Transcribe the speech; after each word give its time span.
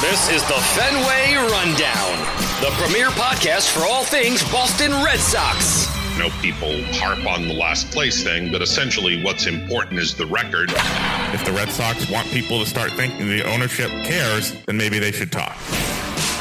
This 0.00 0.30
is 0.30 0.42
the 0.44 0.54
Fenway 0.54 1.34
Rundown, 1.34 2.18
the 2.60 2.70
premier 2.80 3.08
podcast 3.08 3.68
for 3.72 3.80
all 3.80 4.04
things 4.04 4.48
Boston 4.52 4.92
Red 5.04 5.18
Sox. 5.18 5.88
I 5.88 6.18
know 6.20 6.30
people 6.40 6.84
harp 6.94 7.26
on 7.26 7.48
the 7.48 7.54
last 7.54 7.90
place 7.90 8.22
thing, 8.22 8.52
but 8.52 8.62
essentially 8.62 9.20
what's 9.24 9.48
important 9.48 9.98
is 9.98 10.14
the 10.14 10.26
record. 10.26 10.70
If 11.34 11.44
the 11.44 11.50
Red 11.50 11.68
Sox 11.70 12.08
want 12.08 12.28
people 12.28 12.60
to 12.60 12.66
start 12.66 12.92
thinking 12.92 13.28
the 13.28 13.42
ownership 13.52 13.90
cares, 14.04 14.52
then 14.66 14.76
maybe 14.76 15.00
they 15.00 15.10
should 15.10 15.32
talk. 15.32 15.58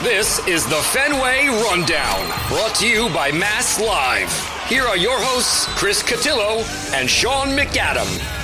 This 0.03 0.37
is 0.47 0.63
the 0.67 0.75
Fenway 0.93 1.47
Rundown, 1.47 2.27
brought 2.49 2.75
to 2.75 2.87
you 2.87 3.09
by 3.09 3.31
Mass 3.31 3.79
Live. 3.79 4.31
Here 4.67 4.83
are 4.83 4.97
your 4.97 5.17
hosts, 5.19 5.65
Chris 5.79 6.03
Cotillo 6.03 6.61
and 6.93 7.09
Sean 7.09 7.57
McAdam. 7.57 8.36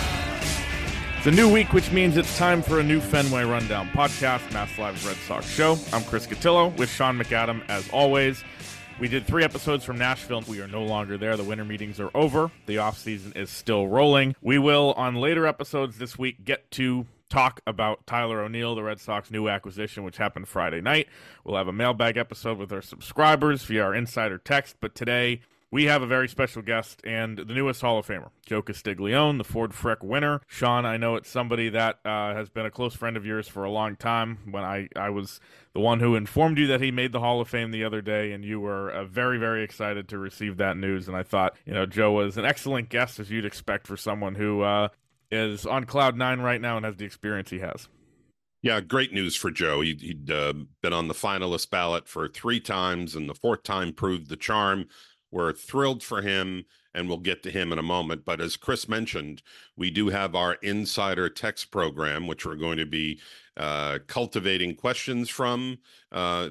It's 1.25 1.31
a 1.31 1.41
new 1.41 1.49
week, 1.49 1.71
which 1.71 1.89
means 1.89 2.17
it's 2.17 2.37
time 2.37 2.61
for 2.61 2.81
a 2.81 2.83
new 2.83 2.99
Fenway 2.99 3.45
Rundown 3.45 3.87
podcast, 3.91 4.51
Mass 4.51 4.77
Live's 4.77 5.05
Red 5.05 5.15
Sox 5.15 5.49
show. 5.49 5.77
I'm 5.93 6.03
Chris 6.03 6.27
Cotillo 6.27 6.77
with 6.77 6.89
Sean 6.89 7.17
McAdam, 7.17 7.63
as 7.69 7.89
always. 7.91 8.43
We 8.99 9.07
did 9.07 9.25
three 9.25 9.45
episodes 9.45 9.85
from 9.85 9.97
Nashville. 9.97 10.43
We 10.49 10.59
are 10.59 10.67
no 10.67 10.83
longer 10.83 11.17
there. 11.17 11.37
The 11.37 11.45
winter 11.45 11.63
meetings 11.63 12.01
are 12.01 12.11
over. 12.13 12.51
The 12.65 12.75
offseason 12.75 13.37
is 13.37 13.49
still 13.49 13.87
rolling. 13.87 14.35
We 14.41 14.59
will, 14.59 14.91
on 14.97 15.15
later 15.15 15.47
episodes 15.47 15.97
this 15.97 16.19
week, 16.19 16.43
get 16.43 16.69
to 16.71 17.05
talk 17.29 17.61
about 17.65 18.05
Tyler 18.05 18.41
O'Neill, 18.41 18.75
the 18.75 18.83
Red 18.83 18.99
Sox 18.99 19.31
new 19.31 19.47
acquisition, 19.47 20.03
which 20.03 20.17
happened 20.17 20.49
Friday 20.49 20.81
night. 20.81 21.07
We'll 21.45 21.55
have 21.55 21.69
a 21.69 21.73
mailbag 21.73 22.17
episode 22.17 22.57
with 22.57 22.73
our 22.73 22.81
subscribers 22.81 23.63
via 23.63 23.81
our 23.81 23.95
insider 23.95 24.39
text. 24.39 24.75
But 24.81 24.93
today, 24.93 25.39
we 25.73 25.85
have 25.85 26.03
a 26.03 26.07
very 26.07 26.29
special 26.29 26.61
guest 26.61 27.01
and 27.03 27.35
the 27.35 27.51
newest 27.51 27.81
Hall 27.81 27.97
of 27.97 28.05
Famer, 28.05 28.29
Joe 28.45 28.61
Castiglione, 28.61 29.39
the 29.39 29.43
Ford 29.43 29.73
Frick 29.73 30.03
winner. 30.03 30.39
Sean, 30.45 30.85
I 30.85 30.97
know 30.97 31.15
it's 31.15 31.27
somebody 31.27 31.69
that 31.69 31.97
uh, 32.05 32.35
has 32.35 32.47
been 32.47 32.67
a 32.67 32.69
close 32.69 32.93
friend 32.93 33.17
of 33.17 33.25
yours 33.25 33.47
for 33.47 33.63
a 33.63 33.71
long 33.71 33.95
time. 33.95 34.37
When 34.51 34.63
I, 34.63 34.87
I 34.95 35.09
was 35.09 35.39
the 35.73 35.79
one 35.79 35.99
who 35.99 36.15
informed 36.15 36.59
you 36.59 36.67
that 36.67 36.79
he 36.79 36.91
made 36.91 37.11
the 37.11 37.21
Hall 37.21 37.41
of 37.41 37.49
Fame 37.49 37.71
the 37.71 37.85
other 37.85 38.03
day, 38.03 38.33
and 38.33 38.45
you 38.45 38.59
were 38.59 38.91
uh, 38.91 39.05
very, 39.05 39.39
very 39.39 39.63
excited 39.63 40.07
to 40.09 40.19
receive 40.19 40.57
that 40.57 40.77
news. 40.77 41.07
And 41.07 41.17
I 41.17 41.23
thought, 41.23 41.57
you 41.65 41.73
know, 41.73 41.87
Joe 41.87 42.11
was 42.11 42.37
an 42.37 42.45
excellent 42.45 42.89
guest, 42.89 43.19
as 43.19 43.31
you'd 43.31 43.43
expect 43.43 43.87
for 43.87 43.97
someone 43.97 44.35
who 44.35 44.61
uh, 44.61 44.89
is 45.31 45.65
on 45.65 45.85
cloud 45.85 46.15
nine 46.15 46.39
right 46.41 46.61
now 46.61 46.77
and 46.77 46.85
has 46.85 46.97
the 46.97 47.05
experience 47.05 47.49
he 47.49 47.59
has. 47.59 47.87
Yeah, 48.61 48.79
great 48.79 49.11
news 49.11 49.35
for 49.35 49.51
Joe. 49.51 49.81
He, 49.81 49.97
had 50.07 50.31
uh, 50.33 50.53
been 50.81 50.93
on 50.93 51.09
the 51.09 51.13
finalist 51.13 51.69
ballot 51.69 52.07
for 52.07 52.29
three 52.29 52.61
times, 52.61 53.15
and 53.15 53.27
the 53.27 53.33
fourth 53.33 53.63
time 53.63 53.91
proved 53.91 54.29
the 54.29 54.37
charm. 54.37 54.85
We're 55.33 55.51
thrilled 55.51 56.03
for 56.03 56.21
him, 56.21 56.65
and 56.93 57.09
we'll 57.09 57.17
get 57.17 57.41
to 57.43 57.51
him 57.51 57.73
in 57.73 57.79
a 57.79 57.83
moment. 57.83 58.23
But 58.23 58.39
as 58.39 58.55
Chris 58.55 58.87
mentioned, 58.87 59.41
we 59.75 59.89
do 59.89 60.09
have 60.09 60.35
our 60.35 60.53
insider 60.61 61.27
text 61.27 61.71
program, 61.71 62.27
which 62.27 62.45
we're 62.45 62.55
going 62.55 62.77
to 62.77 62.85
be 62.85 63.19
uh, 63.57 63.97
cultivating 64.05 64.75
questions 64.75 65.29
from 65.29 65.79
uh, 66.11 66.49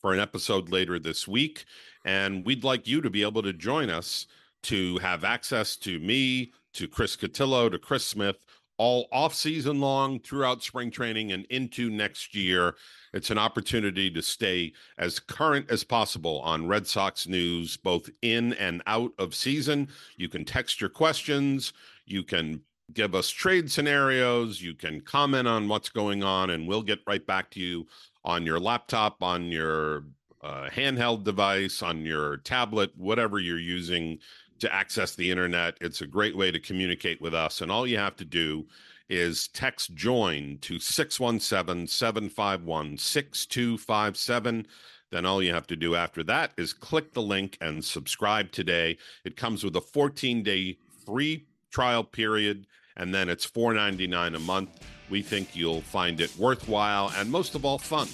for 0.00 0.14
an 0.14 0.20
episode 0.20 0.70
later 0.70 0.98
this 0.98 1.28
week. 1.28 1.66
And 2.06 2.46
we'd 2.46 2.64
like 2.64 2.86
you 2.86 3.02
to 3.02 3.10
be 3.10 3.22
able 3.22 3.42
to 3.42 3.52
join 3.52 3.90
us 3.90 4.26
to 4.64 4.96
have 4.98 5.22
access 5.22 5.76
to 5.76 5.98
me, 5.98 6.52
to 6.72 6.88
Chris 6.88 7.16
Cotillo, 7.16 7.70
to 7.70 7.78
Chris 7.78 8.06
Smith, 8.06 8.38
all 8.78 9.06
off 9.12 9.34
season 9.34 9.80
long 9.80 10.18
throughout 10.18 10.62
spring 10.62 10.90
training 10.90 11.32
and 11.32 11.44
into 11.50 11.90
next 11.90 12.34
year. 12.34 12.74
It's 13.14 13.30
an 13.30 13.38
opportunity 13.38 14.10
to 14.10 14.20
stay 14.20 14.72
as 14.98 15.20
current 15.20 15.70
as 15.70 15.84
possible 15.84 16.40
on 16.40 16.66
Red 16.66 16.86
Sox 16.86 17.28
news, 17.28 17.76
both 17.76 18.10
in 18.22 18.54
and 18.54 18.82
out 18.86 19.12
of 19.18 19.34
season. 19.34 19.88
You 20.16 20.28
can 20.28 20.44
text 20.44 20.80
your 20.80 20.90
questions. 20.90 21.72
You 22.06 22.24
can 22.24 22.60
give 22.92 23.14
us 23.14 23.30
trade 23.30 23.70
scenarios. 23.70 24.60
You 24.60 24.74
can 24.74 25.00
comment 25.00 25.46
on 25.46 25.68
what's 25.68 25.88
going 25.88 26.24
on, 26.24 26.50
and 26.50 26.66
we'll 26.66 26.82
get 26.82 26.98
right 27.06 27.24
back 27.24 27.50
to 27.52 27.60
you 27.60 27.86
on 28.24 28.44
your 28.44 28.58
laptop, 28.58 29.22
on 29.22 29.44
your 29.44 30.04
uh, 30.42 30.68
handheld 30.68 31.22
device, 31.22 31.82
on 31.82 32.04
your 32.04 32.38
tablet, 32.38 32.90
whatever 32.96 33.38
you're 33.38 33.58
using 33.58 34.18
to 34.58 34.74
access 34.74 35.14
the 35.14 35.30
internet. 35.30 35.76
It's 35.80 36.00
a 36.00 36.06
great 36.06 36.36
way 36.36 36.50
to 36.50 36.58
communicate 36.58 37.20
with 37.20 37.34
us. 37.34 37.60
And 37.60 37.70
all 37.70 37.86
you 37.86 37.98
have 37.98 38.16
to 38.16 38.24
do 38.24 38.66
is 39.08 39.48
text 39.48 39.94
join 39.94 40.58
to 40.62 40.78
617 40.78 41.86
751 41.86 42.98
6257. 42.98 44.66
Then 45.10 45.26
all 45.26 45.42
you 45.42 45.52
have 45.52 45.66
to 45.68 45.76
do 45.76 45.94
after 45.94 46.24
that 46.24 46.52
is 46.56 46.72
click 46.72 47.12
the 47.12 47.22
link 47.22 47.56
and 47.60 47.84
subscribe 47.84 48.50
today. 48.50 48.98
It 49.24 49.36
comes 49.36 49.62
with 49.62 49.76
a 49.76 49.80
14 49.80 50.42
day 50.42 50.78
free 51.04 51.46
trial 51.70 52.04
period, 52.04 52.66
and 52.96 53.14
then 53.14 53.28
it's 53.28 53.46
$4.99 53.46 54.36
a 54.36 54.38
month. 54.40 54.70
We 55.10 55.22
think 55.22 55.54
you'll 55.54 55.82
find 55.82 56.20
it 56.20 56.36
worthwhile 56.36 57.12
and 57.16 57.30
most 57.30 57.54
of 57.54 57.64
all, 57.64 57.78
fun. 57.78 58.08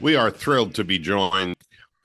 We 0.00 0.14
are 0.14 0.30
thrilled 0.30 0.76
to 0.76 0.84
be 0.84 0.98
joined 0.98 1.56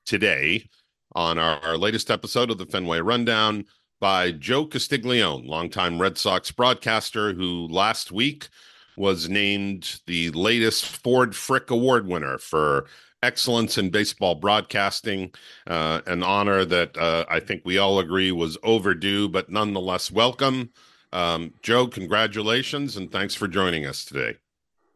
today 0.05 0.67
on 1.13 1.37
our, 1.37 1.59
our, 1.63 1.77
latest 1.77 2.09
episode 2.09 2.49
of 2.49 2.57
the 2.57 2.65
Fenway 2.65 2.99
Rundown 2.99 3.65
by 4.03 4.34
Joe 4.34 4.66
Castiglione, 4.66 5.47
longtime 5.47 5.97
Red 5.97 6.18
Sox 6.18 6.52
broadcaster 6.52 7.31
who 7.31 7.69
last 7.69 8.12
week 8.12 8.50
was 8.97 9.30
named 9.30 10.02
the 10.08 10.30
latest 10.31 10.86
Ford 10.86 11.34
Frick 11.34 11.72
Award 11.72 12.06
winner 12.06 12.38
for 12.38 12.86
excellence 13.22 13.78
in 13.78 13.91
baseball 13.91 14.36
broadcasting, 14.36 15.31
uh, 15.68 16.02
an 16.06 16.22
honor 16.22 16.66
that 16.66 16.97
uh, 16.97 17.24
I 17.30 17.40
think 17.40 17.62
we 17.64 17.78
all 17.78 18.00
agree 18.00 18.34
was 18.34 18.58
overdue, 18.62 19.30
but 19.30 19.50
nonetheless 19.50 20.12
welcome. 20.12 20.72
Um, 21.14 21.53
Joe, 21.62 21.88
congratulations 21.88 22.97
and 22.97 23.09
thanks 23.09 23.35
for 23.35 23.47
joining 23.47 23.85
us 23.85 24.03
today. 24.03 24.35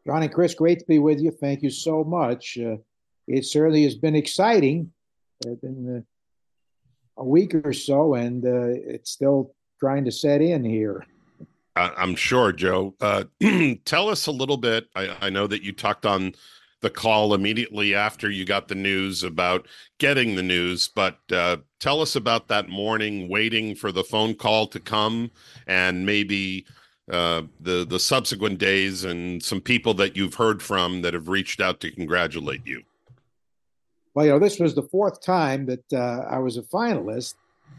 John 0.06 0.24
and 0.24 0.34
Chris, 0.34 0.54
great 0.54 0.80
to 0.80 0.86
be 0.86 1.00
with 1.00 1.22
you. 1.22 1.32
Thank 1.32 1.62
you 1.64 1.70
so 1.70 2.04
much. 2.04 2.58
Uh, 2.58 2.76
it 3.26 3.46
certainly 3.46 3.84
has 3.84 3.96
been 3.96 4.18
exciting. 4.18 4.92
It's 5.46 5.62
been 5.62 6.00
uh, 6.00 6.17
a 7.18 7.24
week 7.24 7.56
or 7.56 7.74
so, 7.74 8.14
and 8.14 8.46
uh, 8.46 8.68
it's 8.68 9.12
still 9.12 9.54
trying 9.80 10.06
to 10.06 10.12
set 10.12 10.42
in 10.42 10.64
here. 10.64 11.06
I'm 11.76 12.16
sure, 12.16 12.52
Joe. 12.52 12.96
Uh, 13.00 13.26
tell 13.86 14.10
us 14.10 14.26
a 14.26 14.32
little 14.32 14.58
bit. 14.58 14.88
I, 14.96 15.16
I, 15.22 15.30
know 15.30 15.46
that 15.46 15.62
you 15.62 15.72
talked 15.72 16.08
on 16.08 16.34
the 16.82 16.90
call 16.90 17.36
immediately 17.36 17.94
after 17.94 18.32
you 18.32 18.46
got 18.46 18.68
the 18.68 18.76
news 18.76 19.24
about 19.24 19.68
getting 20.00 20.36
the 20.36 20.44
news, 20.44 20.88
but 20.88 21.20
uh, 21.32 21.58
tell 21.80 22.02
us 22.02 22.16
about 22.16 22.48
that 22.48 22.70
morning 22.70 23.30
waiting 23.30 23.76
for 23.76 23.92
the 23.92 24.04
phone 24.04 24.34
call 24.34 24.68
to 24.68 24.80
come 24.80 25.30
and 25.68 26.06
maybe 26.06 26.66
uh, 27.12 27.44
the 27.62 27.86
the 27.86 28.00
subsequent 28.00 28.60
days 28.60 29.04
and 29.04 29.42
some 29.42 29.62
people 29.62 29.94
that 29.94 30.18
you've 30.18 30.34
heard 30.34 30.62
from 30.62 31.02
that 31.02 31.14
have 31.14 31.30
reached 31.30 31.62
out 31.62 31.80
to 31.80 31.92
congratulate 31.92 32.66
you. 32.66 32.82
Well, 34.18 34.26
you 34.26 34.32
know, 34.32 34.40
this 34.40 34.60
was 34.60 34.74
the 34.74 34.82
fourth 34.82 35.22
time 35.22 35.68
that 35.68 35.94
uh, 35.94 36.26
I 36.28 36.40
was 36.40 36.58
a 36.58 36.64
finalist, 36.64 37.36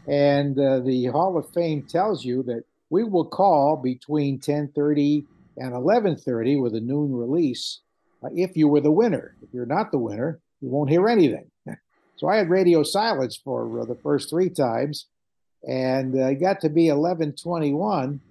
and 0.07 0.57
uh, 0.57 0.79
the 0.79 1.07
Hall 1.07 1.37
of 1.37 1.51
Fame 1.51 1.83
tells 1.83 2.23
you 2.23 2.43
that 2.43 2.63
we 2.89 3.03
will 3.03 3.25
call 3.25 3.75
between 3.75 4.39
10:30 4.39 5.25
and 5.57 5.73
11:30 5.73 6.61
with 6.61 6.75
a 6.75 6.79
noon 6.79 7.13
release 7.13 7.81
uh, 8.23 8.29
if 8.33 8.55
you 8.55 8.69
were 8.69 8.79
the 8.79 8.89
winner. 8.89 9.35
If 9.41 9.49
you're 9.53 9.65
not 9.65 9.91
the 9.91 9.97
winner, 9.97 10.39
you 10.61 10.69
won't 10.69 10.89
hear 10.89 11.09
anything. 11.09 11.51
so 12.15 12.29
I 12.29 12.37
had 12.37 12.49
radio 12.49 12.83
silence 12.83 13.35
for 13.35 13.81
uh, 13.81 13.83
the 13.83 13.99
first 14.01 14.29
three 14.29 14.49
times, 14.49 15.07
and 15.67 16.15
uh, 16.15 16.27
it 16.27 16.35
got 16.35 16.61
to 16.61 16.69
be 16.69 16.85
11:21 16.85 18.21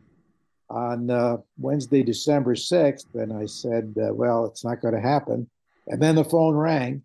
on 0.71 1.11
uh, 1.11 1.37
Wednesday, 1.59 2.03
December 2.03 2.55
6th, 2.55 3.05
and 3.13 3.35
I 3.35 3.45
said, 3.45 3.93
"Well, 3.97 4.47
it's 4.47 4.65
not 4.65 4.81
going 4.81 4.95
to 4.95 5.01
happen." 5.03 5.51
And 5.89 6.01
then 6.01 6.15
the 6.15 6.25
phone 6.25 6.55
rang 6.55 7.03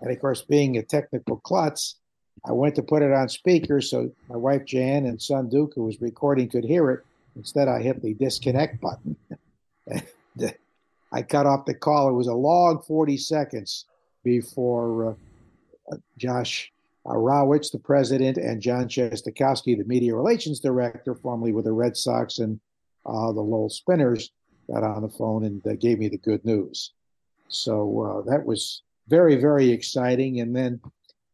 and 0.00 0.10
of 0.10 0.20
course, 0.20 0.42
being 0.42 0.76
a 0.76 0.82
technical 0.82 1.38
klutz, 1.38 1.96
I 2.44 2.52
went 2.52 2.74
to 2.76 2.82
put 2.82 3.02
it 3.02 3.12
on 3.12 3.28
speaker 3.28 3.80
so 3.80 4.10
my 4.28 4.36
wife 4.36 4.64
Jan 4.64 5.06
and 5.06 5.20
son 5.20 5.48
Duke, 5.48 5.72
who 5.74 5.84
was 5.84 6.00
recording, 6.00 6.48
could 6.48 6.64
hear 6.64 6.90
it. 6.90 7.00
Instead, 7.34 7.68
I 7.68 7.82
hit 7.82 8.02
the 8.02 8.14
disconnect 8.14 8.80
button. 8.80 9.16
I 11.12 11.22
cut 11.22 11.46
off 11.46 11.66
the 11.66 11.74
call. 11.74 12.08
It 12.08 12.14
was 12.14 12.26
a 12.26 12.34
long 12.34 12.82
40 12.82 13.16
seconds 13.16 13.86
before 14.24 15.10
uh, 15.10 15.94
uh, 15.94 15.96
Josh 16.18 16.72
Rawitz, 17.06 17.70
the 17.70 17.78
president, 17.78 18.36
and 18.36 18.60
John 18.60 18.88
Shestakofsky, 18.88 19.78
the 19.78 19.84
media 19.84 20.14
relations 20.14 20.60
director, 20.60 21.14
formerly 21.14 21.52
with 21.52 21.64
the 21.64 21.72
Red 21.72 21.96
Sox 21.96 22.38
and 22.38 22.58
uh, 23.04 23.32
the 23.32 23.40
Lowell 23.40 23.70
Spinners, 23.70 24.30
got 24.68 24.82
on 24.82 25.02
the 25.02 25.08
phone 25.08 25.44
and 25.44 25.64
uh, 25.66 25.74
gave 25.74 25.98
me 25.98 26.08
the 26.08 26.18
good 26.18 26.44
news. 26.44 26.92
So 27.48 28.24
uh, 28.26 28.30
that 28.30 28.44
was 28.44 28.82
very, 29.08 29.36
very 29.36 29.70
exciting. 29.70 30.40
And 30.40 30.54
then 30.54 30.80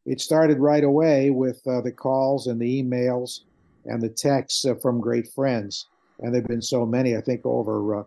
it 0.05 0.21
started 0.21 0.59
right 0.59 0.85
away 0.85 1.31
with 1.31 1.67
uh, 1.67 1.81
the 1.81 1.93
calls 1.93 2.47
and 2.47 2.61
the 2.61 2.83
emails 2.83 3.41
and 3.85 4.01
the 4.01 4.09
texts 4.09 4.65
uh, 4.65 4.75
from 4.75 5.01
great 5.01 5.29
friends. 5.29 5.87
And 6.21 6.33
there 6.33 6.41
have 6.41 6.49
been 6.49 6.63
so 6.63 6.87
many, 6.87 7.17
I 7.17 7.21
think 7.21 7.45
over 7.45 8.01
uh, 8.01 8.05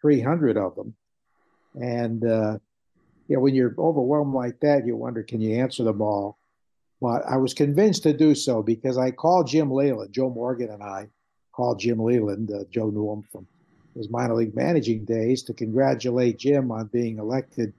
300 0.00 0.56
of 0.56 0.74
them. 0.74 0.94
And, 1.74 2.24
uh, 2.24 2.58
you 3.28 3.36
know, 3.36 3.40
when 3.40 3.54
you're 3.54 3.74
overwhelmed 3.78 4.34
like 4.34 4.60
that, 4.60 4.86
you 4.86 4.96
wonder, 4.96 5.22
can 5.22 5.40
you 5.40 5.58
answer 5.58 5.84
them 5.84 6.02
all? 6.02 6.38
But 7.00 7.24
I 7.26 7.36
was 7.36 7.54
convinced 7.54 8.04
to 8.04 8.12
do 8.12 8.34
so 8.34 8.62
because 8.62 8.98
I 8.98 9.10
called 9.10 9.48
Jim 9.48 9.70
Leyland, 9.70 10.12
Joe 10.12 10.30
Morgan 10.30 10.70
and 10.70 10.82
I 10.82 11.08
called 11.52 11.80
Jim 11.80 11.98
Leyland, 11.98 12.50
Uh, 12.50 12.64
Joe 12.70 12.90
knew 12.90 13.12
him 13.12 13.22
from 13.22 13.46
his 13.94 14.08
minor 14.08 14.34
league 14.34 14.54
managing 14.54 15.04
days 15.04 15.42
to 15.42 15.52
congratulate 15.52 16.38
Jim 16.38 16.70
on 16.70 16.86
being 16.86 17.18
elected 17.18 17.72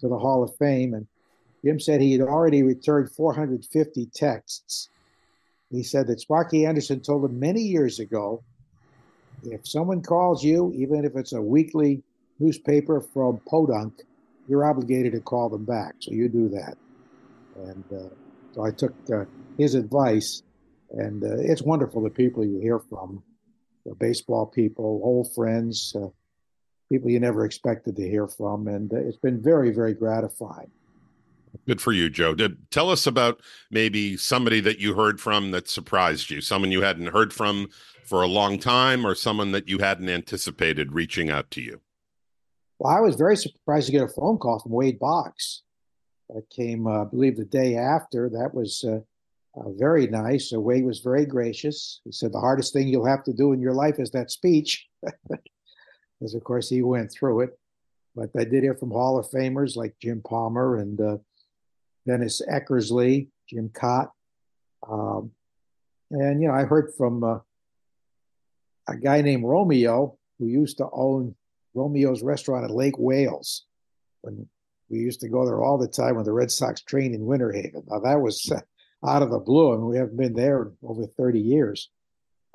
to 0.00 0.08
the 0.08 0.18
Hall 0.18 0.42
of 0.42 0.54
Fame. 0.56 0.94
And 0.94 1.06
Jim 1.64 1.80
said 1.80 2.00
he 2.00 2.12
had 2.12 2.20
already 2.20 2.62
returned 2.62 3.10
450 3.10 4.06
texts. 4.14 4.88
He 5.70 5.82
said 5.82 6.06
that 6.06 6.20
Sparky 6.20 6.66
Anderson 6.66 7.00
told 7.00 7.24
him 7.24 7.38
many 7.38 7.62
years 7.62 7.98
ago 7.98 8.42
if 9.44 9.66
someone 9.66 10.02
calls 10.02 10.42
you, 10.42 10.72
even 10.74 11.04
if 11.04 11.16
it's 11.16 11.32
a 11.32 11.42
weekly 11.42 12.02
newspaper 12.38 13.00
from 13.00 13.40
Podunk, 13.48 13.92
you're 14.48 14.64
obligated 14.64 15.12
to 15.12 15.20
call 15.20 15.48
them 15.48 15.64
back. 15.64 15.94
So 16.00 16.12
you 16.12 16.28
do 16.28 16.48
that. 16.50 16.76
And 17.56 17.84
uh, 17.92 18.08
so 18.54 18.64
I 18.64 18.70
took 18.70 18.94
uh, 19.12 19.24
his 19.58 19.74
advice, 19.74 20.42
and 20.90 21.22
uh, 21.22 21.36
it's 21.38 21.62
wonderful 21.62 22.02
the 22.02 22.10
people 22.10 22.44
you 22.44 22.58
hear 22.60 22.78
from 22.78 23.22
the 23.84 23.94
baseball 23.94 24.46
people, 24.46 25.00
old 25.04 25.34
friends, 25.34 25.94
uh, 25.96 26.08
people 26.94 27.10
you 27.10 27.18
never 27.18 27.44
expected 27.44 27.96
to 27.96 28.08
hear 28.08 28.28
from. 28.28 28.68
And 28.68 28.92
it's 28.92 29.16
been 29.16 29.42
very, 29.42 29.72
very 29.72 29.94
gratifying. 29.94 30.70
Good 31.66 31.80
for 31.80 31.92
you, 31.92 32.08
Joe. 32.08 32.34
Did, 32.34 32.70
tell 32.70 32.88
us 32.88 33.06
about 33.06 33.40
maybe 33.70 34.16
somebody 34.16 34.60
that 34.60 34.78
you 34.78 34.94
heard 34.94 35.20
from 35.20 35.50
that 35.50 35.68
surprised 35.68 36.30
you, 36.30 36.40
someone 36.40 36.70
you 36.70 36.82
hadn't 36.82 37.08
heard 37.08 37.32
from 37.32 37.68
for 38.04 38.22
a 38.22 38.28
long 38.28 38.58
time, 38.58 39.04
or 39.04 39.14
someone 39.14 39.50
that 39.52 39.68
you 39.68 39.78
hadn't 39.78 40.08
anticipated 40.08 40.92
reaching 40.92 41.30
out 41.30 41.50
to 41.52 41.62
you. 41.62 41.80
Well, 42.78 42.94
I 42.94 43.00
was 43.00 43.16
very 43.16 43.36
surprised 43.36 43.86
to 43.86 43.92
get 43.92 44.02
a 44.02 44.08
phone 44.08 44.38
call 44.38 44.60
from 44.60 44.72
Wade 44.72 44.98
Boggs. 44.98 45.62
That 46.28 46.48
came, 46.50 46.86
uh, 46.86 47.02
I 47.02 47.04
believe, 47.06 47.36
the 47.36 47.44
day 47.44 47.76
after. 47.76 48.28
That 48.28 48.54
was 48.54 48.84
uh, 48.84 49.00
uh, 49.58 49.70
very 49.70 50.06
nice. 50.06 50.50
So 50.50 50.60
Wade 50.60 50.84
was 50.84 51.00
very 51.00 51.26
gracious. 51.26 52.00
He 52.04 52.12
said 52.12 52.32
the 52.32 52.40
hardest 52.40 52.72
thing 52.72 52.88
you'll 52.88 53.06
have 53.06 53.24
to 53.24 53.32
do 53.32 53.52
in 53.52 53.60
your 53.60 53.74
life 53.74 53.98
is 53.98 54.10
that 54.10 54.30
speech, 54.30 54.86
because 56.24 56.34
of 56.34 56.42
course 56.42 56.70
he 56.70 56.80
went 56.80 57.12
through 57.12 57.40
it. 57.40 57.58
But 58.16 58.30
I 58.34 58.44
did 58.44 58.62
hear 58.62 58.74
from 58.74 58.90
Hall 58.90 59.18
of 59.18 59.28
Famers 59.28 59.76
like 59.76 59.94
Jim 60.00 60.22
Palmer 60.22 60.78
and 60.78 60.98
uh, 60.98 61.16
Dennis 62.06 62.40
Eckersley, 62.50 63.28
Jim 63.46 63.68
Kaat. 63.68 64.08
Um, 64.88 65.32
and, 66.10 66.40
you 66.40 66.48
know, 66.48 66.54
I 66.54 66.62
heard 66.62 66.94
from 66.96 67.22
uh, 67.22 67.40
a 68.88 68.96
guy 68.96 69.20
named 69.20 69.44
Romeo 69.44 70.16
who 70.38 70.46
used 70.46 70.78
to 70.78 70.88
own 70.90 71.34
Romeo's 71.74 72.22
restaurant 72.22 72.64
at 72.64 72.70
Lake 72.70 72.98
Wales. 72.98 73.66
When 74.22 74.48
we 74.88 75.00
used 75.00 75.20
to 75.20 75.28
go 75.28 75.44
there 75.44 75.62
all 75.62 75.76
the 75.76 75.88
time 75.88 76.14
when 76.14 76.24
the 76.24 76.32
Red 76.32 76.50
Sox 76.50 76.80
trained 76.80 77.14
in 77.14 77.26
Winter 77.26 77.52
Haven. 77.52 77.82
Now, 77.86 77.98
that 77.98 78.22
was 78.22 78.50
out 79.06 79.22
of 79.22 79.30
the 79.30 79.40
blue. 79.40 79.74
I 79.74 79.76
mean, 79.76 79.88
we 79.88 79.98
haven't 79.98 80.16
been 80.16 80.32
there 80.32 80.72
over 80.82 81.06
30 81.06 81.40
years. 81.40 81.90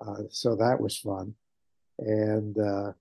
Uh, 0.03 0.23
so 0.31 0.55
that 0.55 0.81
was 0.81 0.97
fun. 0.97 1.35
And 1.99 2.57
uh, 2.57 2.93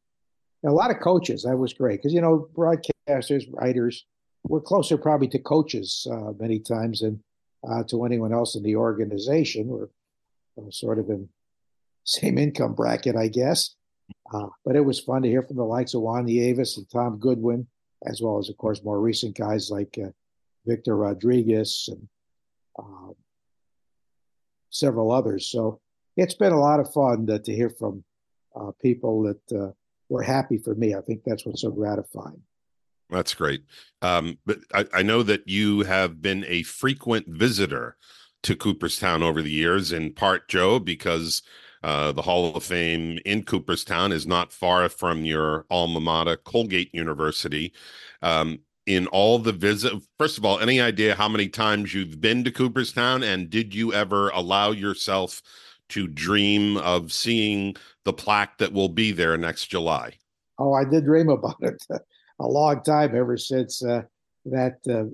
a 0.65 0.73
lot 0.73 0.91
of 0.91 1.01
coaches. 1.01 1.43
That 1.43 1.57
was 1.57 1.73
great 1.73 2.01
because, 2.01 2.13
you 2.13 2.21
know, 2.21 2.49
broadcasters, 2.55 3.45
writers, 3.53 4.05
we're 4.45 4.61
closer 4.61 4.97
probably 4.97 5.29
to 5.29 5.39
coaches 5.39 6.07
uh, 6.11 6.33
many 6.39 6.59
times 6.59 7.01
than 7.01 7.23
uh, 7.69 7.85
to 7.85 8.05
anyone 8.05 8.33
else 8.33 8.57
in 8.57 8.63
the 8.63 8.77
organization. 8.77 9.69
We're 9.69 9.89
uh, 10.59 10.71
sort 10.71 10.99
of 10.99 11.09
in 11.11 11.29
same 12.05 12.39
income 12.39 12.75
bracket, 12.75 13.17
I 13.17 13.29
guess. 13.29 13.75
Uh, 14.33 14.49
but 14.65 14.75
it 14.77 14.85
was 14.85 15.01
fun 15.01 15.23
to 15.23 15.29
hear 15.29 15.43
from 15.43 15.57
the 15.57 15.65
likes 15.65 15.95
of 15.95 16.01
Juan 16.01 16.25
Nieves 16.25 16.79
and 16.79 16.89
Tom 16.91 17.19
Goodwin, 17.19 17.67
as 18.07 18.23
well 18.23 18.39
as, 18.39 18.49
of 18.49 18.57
course, 18.57 18.83
more 18.83 19.01
recent 19.01 19.37
guys 19.37 19.71
like 19.71 19.99
uh, 20.03 20.11
Victor 20.67 20.97
Rodriguez 20.97 21.89
and 21.93 22.09
uh, 22.79 23.13
several 24.71 25.13
others. 25.13 25.51
So 25.51 25.81
it's 26.17 26.35
been 26.35 26.53
a 26.53 26.61
lot 26.61 26.81
of 26.81 26.93
fun 26.93 27.27
to, 27.27 27.39
to 27.39 27.55
hear 27.55 27.71
from 27.71 28.05
people 28.83 29.23
that 29.23 29.75
were 30.09 30.23
happy 30.23 30.59
for 30.59 30.75
me. 30.75 30.95
I 30.95 31.01
think 31.01 31.23
that's 31.25 31.45
what's 31.45 31.63
so 31.63 31.71
gratifying. 31.71 32.43
That's 33.11 33.35
great. 33.35 33.63
Um, 34.03 34.39
but 34.45 34.59
I, 34.75 34.85
I, 34.93 35.03
know 35.03 35.23
that 35.23 35.49
you 35.49 35.81
have 35.81 36.21
been 36.21 36.45
a 36.47 36.63
frequent 36.63 37.27
visitor 37.27 37.97
to 38.43 38.55
Cooperstown 38.55 39.23
over 39.23 39.41
the 39.41 39.51
years, 39.51 39.93
in 39.93 40.13
part, 40.13 40.49
Joe, 40.49 40.79
because 40.79 41.43
uh, 41.83 42.13
the 42.13 42.23
Hall 42.23 42.55
of 42.55 42.65
Fame 42.65 43.19
in 43.25 43.45
Cooperstown 43.45 44.13
is 44.13 44.27
not 44.27 44.53
far 44.53 44.89
from 44.89 45.25
your 45.25 45.65
alma 45.71 46.01
mater, 46.01 46.37
Colgate 46.37 46.95
University. 46.95 47.73
Um, 48.23 48.61
in 48.87 49.07
all 49.09 49.39
the 49.39 49.53
visit, 49.53 49.93
first 50.19 50.39
of 50.39 50.45
all, 50.45 50.59
any 50.61 50.81
idea 50.81 51.15
how 51.15 51.29
many 51.29 51.49
times 51.49 51.93
you've 51.93 52.21
been 52.21 52.43
to 52.45 52.51
Cooperstown, 52.51 53.23
and 53.23 53.51
did 53.51 53.75
you 53.75 53.93
ever 53.93 54.31
allow 54.31 54.71
yourself 54.71 55.43
to 55.91 56.07
dream 56.07 56.77
of 56.79 57.13
seeing 57.13 57.77
the 58.05 58.13
plaque 58.13 58.59
that 58.59 58.73
will 58.73 58.89
be 58.89 59.13
there 59.13 59.37
next 59.37 59.67
July? 59.67 60.15
Oh, 60.59 60.73
I 60.73 60.85
did 60.85 61.05
dream 61.05 61.29
about 61.29 61.57
it 61.61 61.83
a 62.41 62.47
long 62.47 62.83
time 62.83 63.17
ever 63.17 63.37
since 63.37 63.85
uh, 63.85 64.03
that 64.47 64.79
uh, 64.89 65.05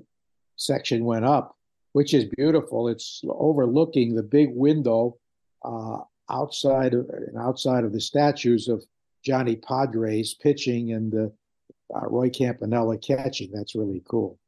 section 0.55 1.05
went 1.05 1.25
up, 1.25 1.55
which 1.93 2.13
is 2.13 2.25
beautiful. 2.37 2.87
It's 2.87 3.21
overlooking 3.27 4.15
the 4.15 4.23
big 4.23 4.49
window 4.53 5.17
uh, 5.63 5.99
outside 6.29 6.93
of 6.93 7.09
outside 7.39 7.83
of 7.83 7.93
the 7.93 8.01
statues 8.01 8.67
of 8.67 8.83
Johnny 9.23 9.55
Podres 9.55 10.39
pitching 10.39 10.93
and 10.93 11.13
uh, 11.13 12.07
Roy 12.07 12.29
Campanella 12.29 12.97
catching. 12.97 13.51
That's 13.51 13.75
really 13.75 14.03
cool. 14.07 14.39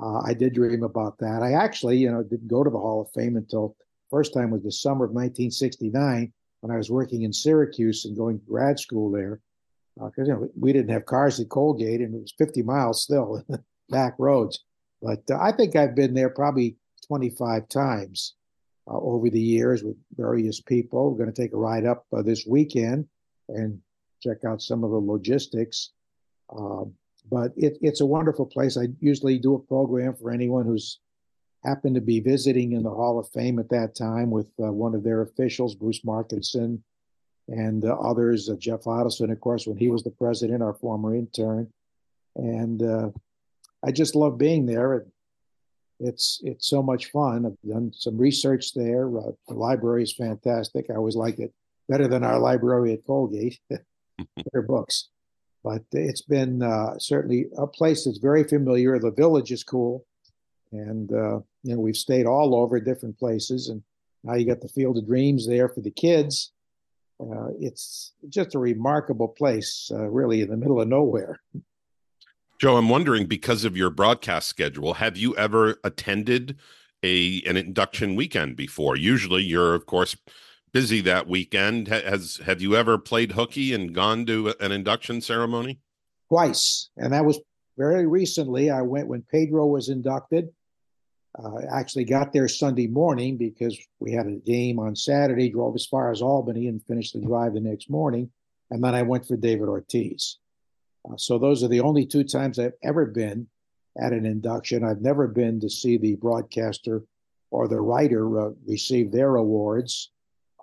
Uh, 0.00 0.20
I 0.26 0.34
did 0.34 0.54
dream 0.54 0.82
about 0.82 1.18
that. 1.18 1.42
I 1.42 1.52
actually, 1.52 1.98
you 1.98 2.10
know, 2.10 2.22
didn't 2.22 2.48
go 2.48 2.64
to 2.64 2.70
the 2.70 2.78
Hall 2.78 3.02
of 3.02 3.10
Fame 3.12 3.36
until 3.36 3.76
first 4.14 4.32
time 4.32 4.50
was 4.50 4.62
the 4.62 4.70
summer 4.70 5.06
of 5.06 5.10
1969 5.10 6.32
when 6.60 6.70
I 6.70 6.76
was 6.76 6.88
working 6.88 7.22
in 7.22 7.32
Syracuse 7.32 8.04
and 8.04 8.16
going 8.16 8.38
to 8.38 8.46
grad 8.46 8.78
school 8.78 9.10
there 9.10 9.40
because 9.96 10.12
uh, 10.18 10.22
you 10.22 10.28
know 10.28 10.48
we 10.56 10.72
didn't 10.72 10.92
have 10.92 11.04
cars 11.04 11.40
at 11.40 11.48
Colgate, 11.48 12.00
and 12.00 12.14
it 12.14 12.20
was 12.20 12.32
50 12.38 12.62
miles 12.62 13.02
still 13.02 13.42
back 13.90 14.14
roads. 14.20 14.60
But 15.02 15.22
uh, 15.28 15.38
I 15.40 15.50
think 15.50 15.74
I've 15.74 15.96
been 15.96 16.14
there 16.14 16.30
probably 16.30 16.76
25 17.08 17.68
times 17.68 18.34
uh, 18.86 18.96
over 18.96 19.30
the 19.30 19.40
years 19.40 19.82
with 19.82 19.96
various 20.16 20.60
people. 20.60 21.10
We're 21.10 21.18
going 21.24 21.34
to 21.34 21.42
take 21.42 21.52
a 21.52 21.56
ride 21.56 21.84
up 21.84 22.06
uh, 22.16 22.22
this 22.22 22.46
weekend 22.46 23.08
and 23.48 23.80
check 24.22 24.44
out 24.46 24.62
some 24.62 24.84
of 24.84 24.92
the 24.92 24.96
logistics. 24.96 25.90
Um, 26.56 26.94
but 27.28 27.52
it, 27.56 27.78
it's 27.82 28.00
a 28.00 28.06
wonderful 28.06 28.46
place. 28.46 28.76
I 28.76 28.86
usually 29.00 29.38
do 29.38 29.56
a 29.56 29.58
program 29.58 30.14
for 30.14 30.30
anyone 30.30 30.66
who's 30.66 31.00
happened 31.64 31.94
to 31.94 32.00
be 32.00 32.20
visiting 32.20 32.72
in 32.72 32.82
the 32.82 32.90
Hall 32.90 33.18
of 33.18 33.28
Fame 33.30 33.58
at 33.58 33.70
that 33.70 33.94
time 33.94 34.30
with 34.30 34.50
uh, 34.62 34.70
one 34.70 34.94
of 34.94 35.02
their 35.02 35.22
officials, 35.22 35.74
Bruce 35.74 36.00
Markusen, 36.00 36.80
and 37.48 37.84
uh, 37.84 37.94
others, 37.94 38.48
uh, 38.48 38.56
Jeff 38.56 38.82
Idelson, 38.82 39.30
of 39.30 39.40
course, 39.40 39.66
when 39.66 39.76
he 39.76 39.88
was 39.88 40.02
the 40.02 40.10
president, 40.10 40.62
our 40.62 40.74
former 40.74 41.14
intern. 41.14 41.70
And 42.36 42.82
uh, 42.82 43.10
I 43.84 43.92
just 43.92 44.14
love 44.14 44.38
being 44.38 44.66
there. 44.66 45.06
It's 46.00 46.40
it's 46.42 46.66
so 46.66 46.82
much 46.82 47.10
fun. 47.12 47.46
I've 47.46 47.70
done 47.70 47.92
some 47.94 48.18
research 48.18 48.74
there. 48.74 49.06
Uh, 49.06 49.32
the 49.46 49.54
library 49.54 50.02
is 50.02 50.12
fantastic. 50.12 50.86
I 50.90 50.94
always 50.94 51.16
liked 51.16 51.38
it 51.38 51.52
better 51.88 52.08
than 52.08 52.24
our 52.24 52.38
library 52.38 52.92
at 52.94 53.06
Colgate. 53.06 53.60
Better 54.36 54.62
books, 54.62 55.08
but 55.64 55.82
it's 55.90 56.22
been 56.22 56.62
uh, 56.62 56.96
certainly 56.98 57.46
a 57.58 57.66
place 57.66 58.04
that's 58.04 58.18
very 58.18 58.44
familiar. 58.44 58.96
The 59.00 59.10
village 59.10 59.50
is 59.50 59.64
cool, 59.64 60.06
and 60.74 61.12
uh, 61.12 61.38
you 61.62 61.74
know 61.74 61.80
we've 61.80 61.96
stayed 61.96 62.26
all 62.26 62.54
over 62.54 62.78
different 62.80 63.18
places, 63.18 63.68
and 63.68 63.82
now 64.22 64.34
you 64.34 64.46
got 64.46 64.60
the 64.60 64.68
Field 64.68 64.98
of 64.98 65.06
Dreams 65.06 65.46
there 65.46 65.68
for 65.68 65.80
the 65.80 65.90
kids 65.90 66.52
uh, 67.20 67.48
it's 67.60 68.12
just 68.28 68.54
a 68.54 68.58
remarkable 68.58 69.28
place, 69.28 69.90
uh, 69.92 70.08
really 70.08 70.40
in 70.40 70.48
the 70.48 70.56
middle 70.56 70.80
of 70.80 70.88
nowhere. 70.88 71.40
Joe, 72.60 72.76
I'm 72.76 72.88
wondering 72.88 73.26
because 73.26 73.64
of 73.64 73.76
your 73.76 73.90
broadcast 73.90 74.48
schedule, 74.48 74.94
have 74.94 75.16
you 75.16 75.36
ever 75.36 75.76
attended 75.84 76.56
a 77.02 77.42
an 77.42 77.56
induction 77.56 78.16
weekend 78.16 78.56
before? 78.56 78.96
Usually, 78.96 79.42
you're 79.42 79.74
of 79.74 79.86
course 79.86 80.16
busy 80.72 81.00
that 81.02 81.28
weekend. 81.28 81.88
Has 81.88 82.40
have 82.44 82.62
you 82.62 82.76
ever 82.76 82.98
played 82.98 83.32
hooky 83.32 83.74
and 83.74 83.94
gone 83.94 84.24
to 84.26 84.54
an 84.60 84.72
induction 84.72 85.20
ceremony? 85.20 85.80
Twice, 86.28 86.90
and 86.96 87.12
that 87.12 87.24
was 87.24 87.40
very 87.76 88.06
recently. 88.06 88.70
I 88.70 88.82
went 88.82 89.08
when 89.08 89.22
Pedro 89.22 89.66
was 89.66 89.88
inducted 89.88 90.48
uh, 91.42 91.60
actually 91.72 92.04
got 92.04 92.32
there 92.32 92.46
Sunday 92.46 92.86
morning 92.86 93.36
because 93.36 93.78
we 93.98 94.12
had 94.12 94.26
a 94.26 94.36
game 94.36 94.78
on 94.78 94.94
Saturday, 94.94 95.50
drove 95.50 95.74
as 95.74 95.86
far 95.86 96.12
as 96.12 96.22
Albany 96.22 96.68
and 96.68 96.82
finished 96.84 97.14
the 97.14 97.20
drive 97.20 97.54
the 97.54 97.60
next 97.60 97.90
morning. 97.90 98.30
and 98.70 98.82
then 98.82 98.94
I 98.94 99.02
went 99.02 99.26
for 99.26 99.36
David 99.36 99.68
Ortiz. 99.68 100.38
Uh, 101.08 101.16
so 101.16 101.38
those 101.38 101.62
are 101.62 101.68
the 101.68 101.80
only 101.80 102.06
two 102.06 102.24
times 102.24 102.58
I've 102.58 102.72
ever 102.82 103.06
been 103.06 103.46
at 104.00 104.12
an 104.12 104.24
induction. 104.24 104.84
I've 104.84 105.00
never 105.00 105.26
been 105.26 105.60
to 105.60 105.70
see 105.70 105.98
the 105.98 106.16
broadcaster 106.16 107.04
or 107.50 107.68
the 107.68 107.80
writer 107.80 108.48
uh, 108.48 108.50
receive 108.66 109.12
their 109.12 109.36
awards. 109.36 110.10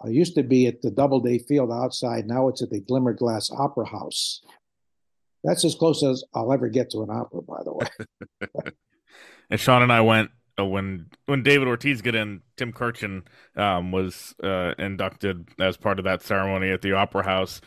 I 0.04 0.10
used 0.10 0.36
to 0.36 0.44
be 0.44 0.68
at 0.68 0.82
the 0.82 0.90
Doubleday 0.90 1.38
Field 1.38 1.72
outside. 1.72 2.28
Now 2.28 2.48
it's 2.48 2.62
at 2.62 2.70
the 2.70 2.82
Glimmerglass 2.82 3.52
Opera 3.52 3.86
House. 3.86 4.42
That's 5.44 5.64
as 5.64 5.76
close 5.76 6.04
as 6.04 6.24
I'll 6.34 6.52
ever 6.52 6.70
get 6.70 6.90
to 6.92 7.04
an 7.04 7.10
opera, 7.10 7.42
by 7.42 7.64
the 7.64 7.74
way. 7.74 8.72
and 9.50 9.60
Sean 9.60 9.84
and 9.84 9.92
I 9.92 10.02
went 10.02 10.32
when 10.66 11.08
when 11.26 11.44
David 11.44 11.68
Ortiz 11.68 12.02
got 12.02 12.16
in. 12.16 12.42
Tim 12.58 12.74
Kurkjian 12.74 13.24
um, 13.56 13.92
was 13.92 14.36
uh, 14.44 14.74
inducted 14.78 15.50
as 15.60 15.78
part 15.78 16.00
of 16.00 16.06
that 16.06 16.22
ceremony 16.22 16.72
at 16.72 16.82
the 16.82 16.94
Opera 16.94 17.24
House. 17.24 17.62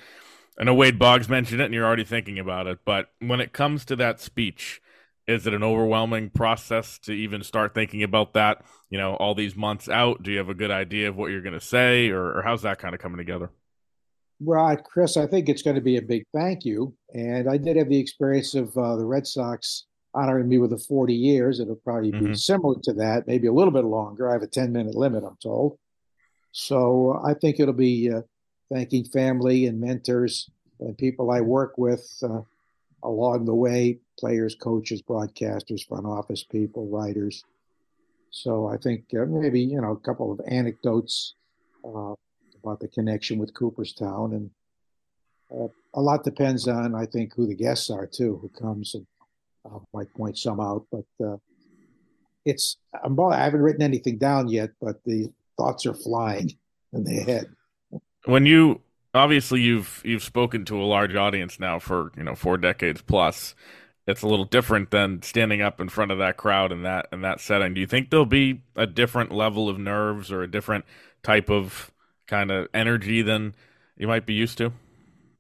I 0.58 0.64
know 0.64 0.74
Wade 0.74 0.98
Boggs 0.98 1.28
mentioned 1.28 1.60
it, 1.60 1.64
and 1.64 1.74
you're 1.74 1.86
already 1.86 2.04
thinking 2.04 2.38
about 2.38 2.66
it. 2.66 2.78
But 2.84 3.08
when 3.18 3.40
it 3.40 3.52
comes 3.52 3.84
to 3.86 3.96
that 3.96 4.20
speech, 4.20 4.80
is 5.26 5.46
it 5.46 5.54
an 5.54 5.64
overwhelming 5.64 6.30
process 6.30 6.98
to 7.00 7.12
even 7.12 7.42
start 7.42 7.74
thinking 7.74 8.02
about 8.02 8.34
that? 8.34 8.62
You 8.90 8.98
know, 8.98 9.14
all 9.14 9.34
these 9.34 9.56
months 9.56 9.88
out, 9.88 10.22
do 10.22 10.30
you 10.30 10.38
have 10.38 10.48
a 10.48 10.54
good 10.54 10.70
idea 10.70 11.08
of 11.08 11.16
what 11.16 11.30
you're 11.30 11.42
going 11.42 11.58
to 11.58 11.60
say, 11.60 12.10
or, 12.10 12.38
or 12.38 12.42
how's 12.42 12.62
that 12.62 12.78
kind 12.78 12.94
of 12.94 13.00
coming 13.00 13.18
together? 13.18 13.50
Well, 14.40 14.76
Chris, 14.76 15.16
I 15.16 15.26
think 15.26 15.48
it's 15.48 15.62
going 15.62 15.76
to 15.76 15.82
be 15.82 15.96
a 15.96 16.02
big 16.02 16.24
thank 16.34 16.64
you. 16.64 16.94
And 17.14 17.48
I 17.48 17.56
did 17.56 17.76
have 17.76 17.88
the 17.88 17.98
experience 17.98 18.54
of 18.54 18.76
uh, 18.76 18.96
the 18.96 19.04
Red 19.04 19.26
Sox 19.26 19.86
honoring 20.14 20.48
me 20.48 20.58
with 20.58 20.70
the 20.70 20.78
40 20.78 21.14
years. 21.14 21.60
It'll 21.60 21.76
probably 21.76 22.12
be 22.12 22.18
mm-hmm. 22.18 22.34
similar 22.34 22.76
to 22.84 22.92
that, 22.94 23.26
maybe 23.26 23.48
a 23.48 23.52
little 23.52 23.72
bit 23.72 23.84
longer. 23.84 24.28
I 24.28 24.32
have 24.32 24.42
a 24.42 24.46
10 24.46 24.72
minute 24.72 24.94
limit, 24.94 25.24
I'm 25.24 25.36
told. 25.42 25.78
So 26.52 27.20
I 27.24 27.34
think 27.34 27.58
it'll 27.58 27.74
be 27.74 28.12
uh, 28.12 28.22
thanking 28.72 29.04
family 29.04 29.66
and 29.66 29.80
mentors 29.80 30.48
and 30.80 30.96
people 30.96 31.30
I 31.30 31.40
work 31.40 31.76
with 31.76 32.08
uh, 32.22 32.42
along 33.02 33.44
the 33.44 33.54
way 33.54 33.98
players, 34.18 34.54
coaches, 34.54 35.02
broadcasters, 35.02 35.86
front 35.86 36.06
office 36.06 36.44
people, 36.44 36.86
writers. 36.86 37.44
So 38.30 38.66
I 38.68 38.76
think 38.76 39.04
uh, 39.14 39.24
maybe, 39.26 39.60
you 39.60 39.80
know, 39.80 39.92
a 39.92 40.00
couple 40.00 40.32
of 40.32 40.40
anecdotes 40.46 41.34
uh, 41.84 42.14
about 42.62 42.80
the 42.80 42.88
connection 42.88 43.38
with 43.38 43.54
Cooperstown. 43.54 44.32
And 44.32 44.50
uh, 45.52 45.68
a 45.94 46.00
lot 46.00 46.24
depends 46.24 46.66
on, 46.66 46.94
I 46.94 47.06
think, 47.06 47.34
who 47.34 47.46
the 47.46 47.54
guests 47.54 47.90
are, 47.90 48.06
too, 48.06 48.38
who 48.40 48.48
comes 48.48 48.94
and 48.94 49.06
I 49.66 49.78
might 49.92 50.12
point 50.14 50.38
some 50.38 50.60
out. 50.60 50.86
But 50.90 51.24
uh, 51.24 51.36
it's, 52.44 52.76
I'm, 53.02 53.18
I 53.20 53.44
haven't 53.44 53.62
written 53.62 53.82
anything 53.82 54.18
down 54.18 54.48
yet, 54.48 54.70
but 54.80 55.02
the 55.04 55.32
thoughts 55.56 55.86
are 55.86 55.94
flying 55.94 56.52
in 56.92 57.04
the 57.04 57.22
head. 57.22 57.46
When 58.26 58.46
you 58.46 58.80
obviously 59.14 59.60
you've 59.60 60.02
you've 60.04 60.22
spoken 60.22 60.64
to 60.64 60.80
a 60.80 60.84
large 60.84 61.14
audience 61.14 61.60
now 61.60 61.78
for 61.78 62.10
you 62.16 62.24
know 62.24 62.34
four 62.34 62.58
decades 62.58 63.00
plus 63.00 63.54
it's 64.06 64.22
a 64.22 64.26
little 64.26 64.44
different 64.44 64.90
than 64.90 65.22
standing 65.22 65.62
up 65.62 65.80
in 65.80 65.88
front 65.88 66.10
of 66.10 66.18
that 66.18 66.36
crowd 66.36 66.72
in 66.72 66.82
that 66.82 67.06
in 67.12 67.22
that 67.22 67.40
setting 67.40 67.72
do 67.72 67.80
you 67.80 67.86
think 67.86 68.10
there'll 68.10 68.26
be 68.26 68.62
a 68.76 68.86
different 68.86 69.30
level 69.30 69.68
of 69.68 69.78
nerves 69.78 70.32
or 70.32 70.42
a 70.42 70.50
different 70.50 70.84
type 71.22 71.48
of 71.48 71.92
kind 72.26 72.50
of 72.50 72.66
energy 72.74 73.22
than 73.22 73.54
you 73.96 74.06
might 74.06 74.26
be 74.26 74.34
used 74.34 74.58
to 74.58 74.72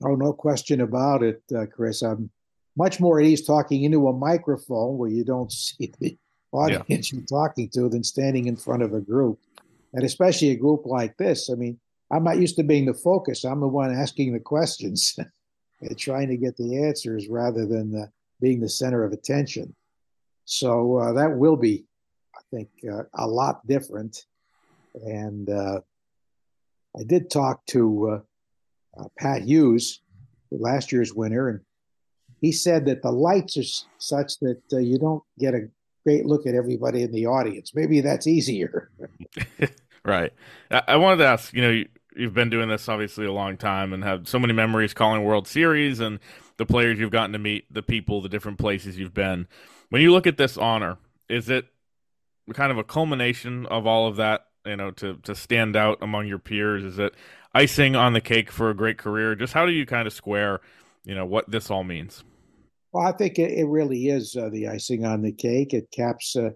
oh 0.04 0.14
no 0.14 0.32
question 0.32 0.80
about 0.80 1.22
it 1.22 1.42
uh, 1.56 1.66
chris 1.66 2.02
i'm 2.02 2.30
much 2.76 3.00
more 3.00 3.20
at 3.20 3.26
ease 3.26 3.46
talking 3.46 3.84
into 3.84 4.08
a 4.08 4.12
microphone 4.12 4.98
where 4.98 5.10
you 5.10 5.24
don't 5.24 5.52
see 5.52 5.92
the 6.00 6.16
audience 6.52 7.12
yeah. 7.12 7.18
you're 7.18 7.26
talking 7.26 7.68
to 7.68 7.88
than 7.88 8.04
standing 8.04 8.46
in 8.46 8.56
front 8.56 8.82
of 8.82 8.94
a 8.94 9.00
group 9.00 9.40
and 9.92 10.04
especially 10.04 10.50
a 10.50 10.56
group 10.56 10.86
like 10.86 11.16
this 11.16 11.50
i 11.50 11.54
mean 11.54 11.78
I'm 12.10 12.24
not 12.24 12.38
used 12.38 12.56
to 12.56 12.62
being 12.62 12.86
the 12.86 12.94
focus. 12.94 13.44
I'm 13.44 13.60
the 13.60 13.68
one 13.68 13.92
asking 13.92 14.32
the 14.32 14.40
questions 14.40 15.18
and 15.80 15.98
trying 15.98 16.28
to 16.28 16.36
get 16.36 16.56
the 16.56 16.84
answers 16.84 17.28
rather 17.28 17.66
than 17.66 17.90
the, 17.90 18.10
being 18.40 18.60
the 18.60 18.68
center 18.68 19.04
of 19.04 19.12
attention. 19.12 19.74
So 20.44 20.98
uh, 20.98 21.12
that 21.14 21.36
will 21.36 21.56
be, 21.56 21.86
I 22.34 22.40
think, 22.50 22.68
uh, 22.88 23.04
a 23.14 23.26
lot 23.26 23.66
different. 23.66 24.26
And 24.94 25.48
uh, 25.50 25.80
I 26.96 27.02
did 27.04 27.30
talk 27.30 27.64
to 27.66 28.10
uh, 28.98 29.00
uh, 29.00 29.08
Pat 29.18 29.42
Hughes, 29.42 30.00
last 30.52 30.92
year's 30.92 31.12
winner, 31.12 31.48
and 31.48 31.60
he 32.44 32.52
said 32.52 32.84
that 32.84 33.00
the 33.00 33.10
lights 33.10 33.56
are 33.56 33.86
such 33.96 34.38
that 34.40 34.60
uh, 34.70 34.76
you 34.76 34.98
don't 34.98 35.22
get 35.38 35.54
a 35.54 35.66
great 36.04 36.26
look 36.26 36.46
at 36.46 36.54
everybody 36.54 37.02
in 37.02 37.10
the 37.10 37.24
audience. 37.24 37.74
Maybe 37.74 38.02
that's 38.02 38.26
easier. 38.26 38.90
right. 40.04 40.30
I 40.70 40.96
wanted 40.96 41.16
to 41.18 41.26
ask, 41.26 41.54
you 41.54 41.62
know, 41.62 41.84
you've 42.14 42.34
been 42.34 42.50
doing 42.50 42.68
this 42.68 42.86
obviously 42.86 43.24
a 43.24 43.32
long 43.32 43.56
time 43.56 43.94
and 43.94 44.04
have 44.04 44.28
so 44.28 44.38
many 44.38 44.52
memories 44.52 44.92
calling 44.92 45.24
World 45.24 45.48
Series 45.48 46.00
and 46.00 46.18
the 46.58 46.66
players 46.66 46.98
you've 46.98 47.10
gotten 47.10 47.32
to 47.32 47.38
meet, 47.38 47.64
the 47.72 47.82
people, 47.82 48.20
the 48.20 48.28
different 48.28 48.58
places 48.58 48.98
you've 48.98 49.14
been. 49.14 49.48
When 49.88 50.02
you 50.02 50.12
look 50.12 50.26
at 50.26 50.36
this 50.36 50.58
honor, 50.58 50.98
is 51.30 51.48
it 51.48 51.64
kind 52.52 52.70
of 52.70 52.76
a 52.76 52.84
culmination 52.84 53.64
of 53.64 53.86
all 53.86 54.06
of 54.06 54.16
that, 54.16 54.48
you 54.66 54.76
know, 54.76 54.90
to 54.90 55.16
to 55.22 55.34
stand 55.34 55.76
out 55.76 55.96
among 56.02 56.26
your 56.26 56.38
peers? 56.38 56.84
Is 56.84 56.98
it 56.98 57.14
icing 57.54 57.96
on 57.96 58.12
the 58.12 58.20
cake 58.20 58.50
for 58.50 58.68
a 58.68 58.74
great 58.74 58.98
career? 58.98 59.34
Just 59.34 59.54
how 59.54 59.64
do 59.64 59.72
you 59.72 59.86
kind 59.86 60.06
of 60.06 60.12
square, 60.12 60.60
you 61.06 61.14
know, 61.14 61.24
what 61.24 61.50
this 61.50 61.70
all 61.70 61.84
means? 61.84 62.22
Well, 62.94 63.06
I 63.06 63.12
think 63.12 63.38
it, 63.38 63.50
it 63.50 63.66
really 63.66 64.08
is 64.08 64.36
uh, 64.36 64.48
the 64.48 64.68
icing 64.68 65.04
on 65.04 65.20
the 65.20 65.32
cake. 65.32 65.74
It 65.74 65.90
caps 65.90 66.36
uh, 66.36 66.50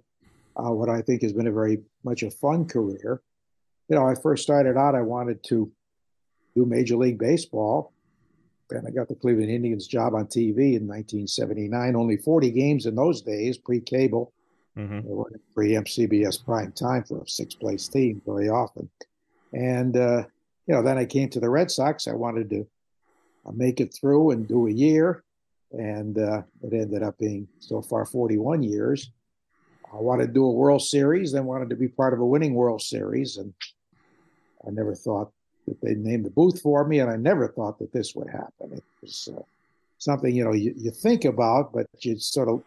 uh, 0.56 0.72
what 0.72 0.88
I 0.88 1.02
think 1.02 1.20
has 1.20 1.34
been 1.34 1.48
a 1.48 1.52
very 1.52 1.80
much 2.02 2.22
a 2.22 2.30
fun 2.30 2.66
career 2.66 3.20
you 3.88 3.96
know, 3.96 4.06
I 4.06 4.14
first 4.14 4.42
started 4.42 4.76
out, 4.76 4.94
I 4.94 5.00
wanted 5.00 5.42
to 5.44 5.70
do 6.54 6.66
Major 6.66 6.96
League 6.96 7.18
Baseball. 7.18 7.92
And 8.70 8.86
I 8.86 8.90
got 8.90 9.08
the 9.08 9.14
Cleveland 9.14 9.50
Indians 9.50 9.86
job 9.86 10.14
on 10.14 10.26
TV 10.26 10.76
in 10.76 10.86
1979. 10.86 11.96
Only 11.96 12.18
40 12.18 12.50
games 12.50 12.84
in 12.84 12.94
those 12.94 13.22
days, 13.22 13.56
pre 13.56 13.80
cable. 13.80 14.34
Mm-hmm. 14.76 15.08
They 15.08 15.14
weren't 15.14 15.54
pre 15.54 15.70
CBS 15.70 16.44
prime 16.44 16.72
time 16.72 17.02
for 17.04 17.22
a 17.22 17.28
six 17.28 17.54
place 17.54 17.88
team 17.88 18.20
very 18.26 18.50
often. 18.50 18.90
And, 19.54 19.96
uh, 19.96 20.24
you 20.66 20.74
know, 20.74 20.82
then 20.82 20.98
I 20.98 21.06
came 21.06 21.30
to 21.30 21.40
the 21.40 21.48
Red 21.48 21.70
Sox. 21.70 22.06
I 22.06 22.12
wanted 22.12 22.50
to 22.50 22.66
uh, 23.46 23.52
make 23.52 23.80
it 23.80 23.96
through 23.98 24.32
and 24.32 24.46
do 24.46 24.66
a 24.66 24.70
year. 24.70 25.24
And 25.72 26.18
uh, 26.18 26.42
it 26.62 26.72
ended 26.72 27.02
up 27.02 27.18
being 27.18 27.46
so 27.58 27.82
far 27.82 28.04
41 28.04 28.62
years. 28.62 29.10
I 29.92 29.96
wanted 29.96 30.28
to 30.28 30.32
do 30.32 30.44
a 30.44 30.52
World 30.52 30.82
Series, 30.82 31.32
then 31.32 31.44
wanted 31.44 31.70
to 31.70 31.76
be 31.76 31.88
part 31.88 32.12
of 32.12 32.20
a 32.20 32.26
winning 32.26 32.54
World 32.54 32.82
Series. 32.82 33.36
And 33.36 33.52
I 34.66 34.70
never 34.70 34.94
thought 34.94 35.30
that 35.66 35.80
they'd 35.80 35.98
name 35.98 36.22
the 36.22 36.30
booth 36.30 36.60
for 36.60 36.84
me, 36.84 37.00
and 37.00 37.10
I 37.10 37.16
never 37.16 37.48
thought 37.48 37.78
that 37.78 37.92
this 37.92 38.14
would 38.14 38.28
happen. 38.28 38.72
It 38.72 38.84
was 39.00 39.28
uh, 39.34 39.42
something 39.98 40.34
you 40.34 40.44
know 40.44 40.52
you, 40.52 40.74
you 40.76 40.90
think 40.90 41.24
about, 41.24 41.72
but 41.72 41.86
you 42.00 42.18
sort 42.18 42.48
of 42.48 42.62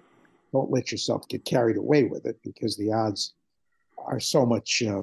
don't 0.52 0.72
let 0.72 0.92
yourself 0.92 1.28
get 1.28 1.46
carried 1.46 1.78
away 1.78 2.04
with 2.04 2.26
it 2.26 2.38
because 2.44 2.76
the 2.76 2.92
odds 2.92 3.34
are 3.98 4.20
so 4.20 4.46
much 4.46 4.84
uh, 4.84 5.02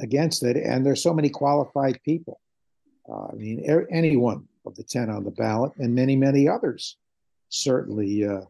against 0.00 0.42
it, 0.42 0.56
and 0.56 0.84
there's 0.84 1.02
so 1.02 1.14
many 1.14 1.28
qualified 1.28 2.00
people. 2.04 2.40
Uh, 3.08 3.26
I 3.32 3.34
mean, 3.34 3.64
er- 3.68 3.88
of 4.66 4.74
the 4.76 4.82
ten 4.82 5.10
on 5.10 5.24
the 5.24 5.30
ballot, 5.30 5.72
and 5.78 5.94
many 5.94 6.16
many 6.16 6.48
others 6.48 6.96
certainly 7.54 8.24
uh, 8.24 8.42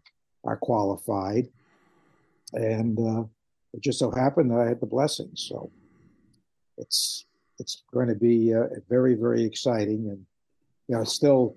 are 0.45 0.57
qualified, 0.57 1.49
and 2.53 2.99
uh, 2.99 3.25
it 3.73 3.81
just 3.81 3.99
so 3.99 4.11
happened 4.11 4.51
that 4.51 4.61
I 4.61 4.69
had 4.69 4.81
the 4.81 4.87
blessing. 4.87 5.31
So 5.35 5.71
it's 6.77 7.27
it's 7.59 7.83
going 7.93 8.09
to 8.09 8.15
be 8.15 8.55
uh, 8.55 8.67
very, 8.89 9.15
very 9.15 9.45
exciting. 9.45 10.09
And, 10.09 10.27
you 10.89 10.97
know, 10.97 11.05
still 11.05 11.57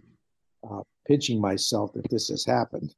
uh, 0.70 0.82
pinching 1.08 1.42
myself 1.42 1.94
that 1.94 2.10
this 2.10 2.30
has 2.30 2.46
happened. 2.46 2.94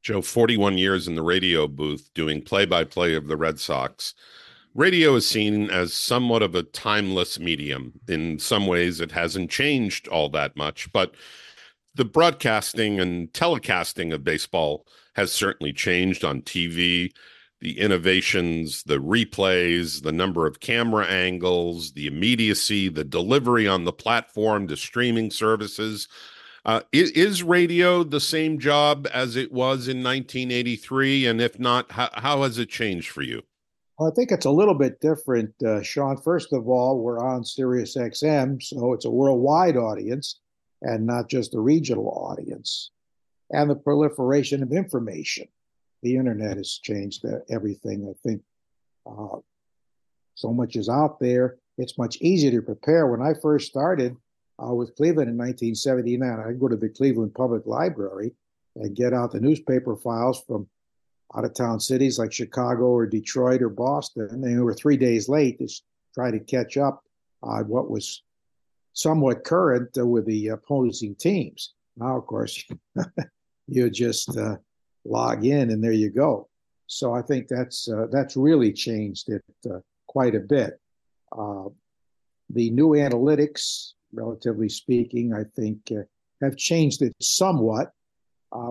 Joe, 0.00 0.22
41 0.22 0.78
years 0.78 1.08
in 1.08 1.14
the 1.14 1.22
radio 1.22 1.68
booth 1.68 2.10
doing 2.14 2.40
play 2.42 2.64
by 2.64 2.84
play 2.84 3.14
of 3.14 3.26
the 3.26 3.36
Red 3.36 3.60
Sox. 3.60 4.14
Radio 4.74 5.16
is 5.16 5.28
seen 5.28 5.68
as 5.68 5.92
somewhat 5.92 6.42
of 6.42 6.54
a 6.54 6.62
timeless 6.62 7.38
medium. 7.38 7.92
In 8.08 8.38
some 8.38 8.66
ways, 8.66 9.00
it 9.00 9.12
hasn't 9.12 9.50
changed 9.50 10.08
all 10.08 10.28
that 10.30 10.56
much, 10.56 10.90
but 10.92 11.14
the 11.94 12.04
broadcasting 12.04 13.00
and 13.00 13.32
telecasting 13.32 14.12
of 14.14 14.24
baseball 14.24 14.86
has 15.14 15.32
certainly 15.32 15.72
changed 15.72 16.24
on 16.24 16.42
TV 16.42 17.10
the 17.60 17.78
innovations, 17.78 18.82
the 18.84 18.98
replays, 18.98 20.02
the 20.02 20.12
number 20.12 20.46
of 20.46 20.60
camera 20.60 21.06
angles, 21.06 21.92
the 21.92 22.06
immediacy, 22.06 22.88
the 22.88 23.04
delivery 23.04 23.68
on 23.68 23.84
the 23.84 23.92
platform 23.92 24.66
to 24.66 24.76
streaming 24.76 25.30
services. 25.30 26.08
Uh, 26.64 26.80
is, 26.92 27.10
is, 27.10 27.42
radio 27.42 28.02
the 28.02 28.20
same 28.20 28.58
job 28.58 29.06
as 29.12 29.36
it 29.36 29.52
was 29.52 29.88
in 29.88 30.02
1983? 30.02 31.26
And 31.26 31.40
if 31.40 31.58
not, 31.58 31.90
how, 31.92 32.08
how 32.14 32.42
has 32.42 32.58
it 32.58 32.68
changed 32.68 33.10
for 33.10 33.22
you? 33.22 33.42
Well, 33.98 34.10
I 34.10 34.14
think 34.14 34.30
it's 34.30 34.46
a 34.46 34.50
little 34.50 34.74
bit 34.74 35.00
different, 35.00 35.54
uh, 35.62 35.82
Sean. 35.82 36.16
First 36.16 36.52
of 36.52 36.68
all, 36.68 37.00
we're 37.00 37.22
on 37.22 37.44
Sirius 37.44 37.96
XM, 37.96 38.62
so 38.62 38.94
it's 38.94 39.04
a 39.04 39.10
worldwide 39.10 39.76
audience 39.76 40.40
and 40.82 41.06
not 41.06 41.28
just 41.28 41.54
a 41.54 41.60
regional 41.60 42.08
audience. 42.08 42.90
And 43.50 43.68
the 43.68 43.76
proliferation 43.76 44.62
of 44.62 44.72
information 44.72 45.48
the 46.02 46.16
internet 46.16 46.56
has 46.56 46.80
changed 46.82 47.26
everything. 47.50 48.08
I 48.08 48.16
think 48.26 48.42
uh, 49.06 49.38
so 50.34 50.52
much 50.52 50.76
is 50.76 50.88
out 50.88 51.20
there. 51.20 51.58
It's 51.76 51.98
much 51.98 52.16
easier 52.22 52.52
to 52.52 52.62
prepare. 52.62 53.06
When 53.06 53.20
I 53.20 53.34
first 53.34 53.68
started, 53.68 54.16
uh, 54.62 54.74
with 54.74 54.94
Cleveland 54.96 55.30
in 55.30 55.36
1979. 55.36 56.40
I'd 56.40 56.60
go 56.60 56.68
to 56.68 56.76
the 56.76 56.88
Cleveland 56.88 57.34
Public 57.34 57.66
Library 57.66 58.32
and 58.76 58.96
get 58.96 59.12
out 59.12 59.32
the 59.32 59.40
newspaper 59.40 59.96
files 59.96 60.42
from 60.46 60.68
out 61.34 61.44
of 61.44 61.54
town 61.54 61.80
cities 61.80 62.18
like 62.18 62.32
Chicago 62.32 62.84
or 62.86 63.06
Detroit 63.06 63.62
or 63.62 63.68
Boston. 63.68 64.28
And 64.30 64.44
they 64.44 64.56
were 64.56 64.74
three 64.74 64.96
days 64.96 65.28
late 65.28 65.58
to 65.58 65.68
try 66.14 66.30
to 66.30 66.40
catch 66.40 66.76
up 66.76 67.02
on 67.42 67.68
what 67.68 67.90
was 67.90 68.22
somewhat 68.92 69.44
current 69.44 69.96
uh, 69.98 70.06
with 70.06 70.26
the 70.26 70.48
opposing 70.48 71.14
teams. 71.14 71.74
Now, 71.96 72.18
of 72.18 72.26
course, 72.26 72.64
you 73.66 73.90
just 73.90 74.36
uh, 74.36 74.56
log 75.04 75.44
in 75.44 75.70
and 75.70 75.82
there 75.82 75.92
you 75.92 76.10
go. 76.10 76.48
So 76.86 77.14
I 77.14 77.22
think 77.22 77.46
that's 77.48 77.88
uh, 77.88 78.06
that's 78.10 78.36
really 78.36 78.72
changed 78.72 79.28
it 79.28 79.44
uh, 79.70 79.78
quite 80.06 80.34
a 80.34 80.40
bit. 80.40 80.80
Uh, 81.30 81.66
the 82.52 82.70
new 82.70 82.90
analytics, 82.90 83.92
relatively 84.12 84.68
speaking, 84.68 85.32
I 85.32 85.44
think 85.54 85.78
uh, 85.92 86.02
have 86.42 86.56
changed 86.56 87.02
it 87.02 87.14
somewhat. 87.20 87.92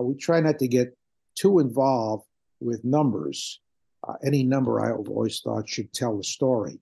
we 0.02 0.14
try 0.16 0.40
not 0.40 0.58
to 0.58 0.68
get 0.68 0.94
too 1.34 1.60
involved 1.60 2.26
with 2.60 2.84
numbers. 2.84 3.60
Any 4.24 4.42
number 4.42 4.80
I've 4.80 5.08
always 5.08 5.40
thought 5.40 5.68
should 5.68 5.92
tell 5.92 6.18
a 6.18 6.24
story 6.24 6.78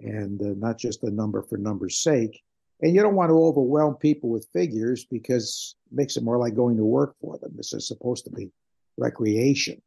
and 0.00 0.40
uh, 0.40 0.54
not 0.56 0.78
just 0.78 1.02
a 1.02 1.10
number 1.10 1.42
for 1.42 1.56
number's 1.56 1.98
sake. 1.98 2.42
And 2.82 2.94
you 2.94 3.02
don't 3.02 3.14
want 3.14 3.30
to 3.30 3.34
overwhelm 3.34 3.96
people 3.96 4.30
with 4.30 4.48
figures 4.52 5.04
because 5.04 5.76
it 5.90 5.96
makes 5.96 6.16
it 6.16 6.22
more 6.22 6.38
like 6.38 6.54
going 6.54 6.76
to 6.78 6.84
work 6.84 7.14
for 7.20 7.38
them. 7.38 7.52
This 7.54 7.72
is 7.72 7.86
supposed 7.86 8.24
to 8.24 8.30
be 8.30 8.50
recreation. 8.96 9.82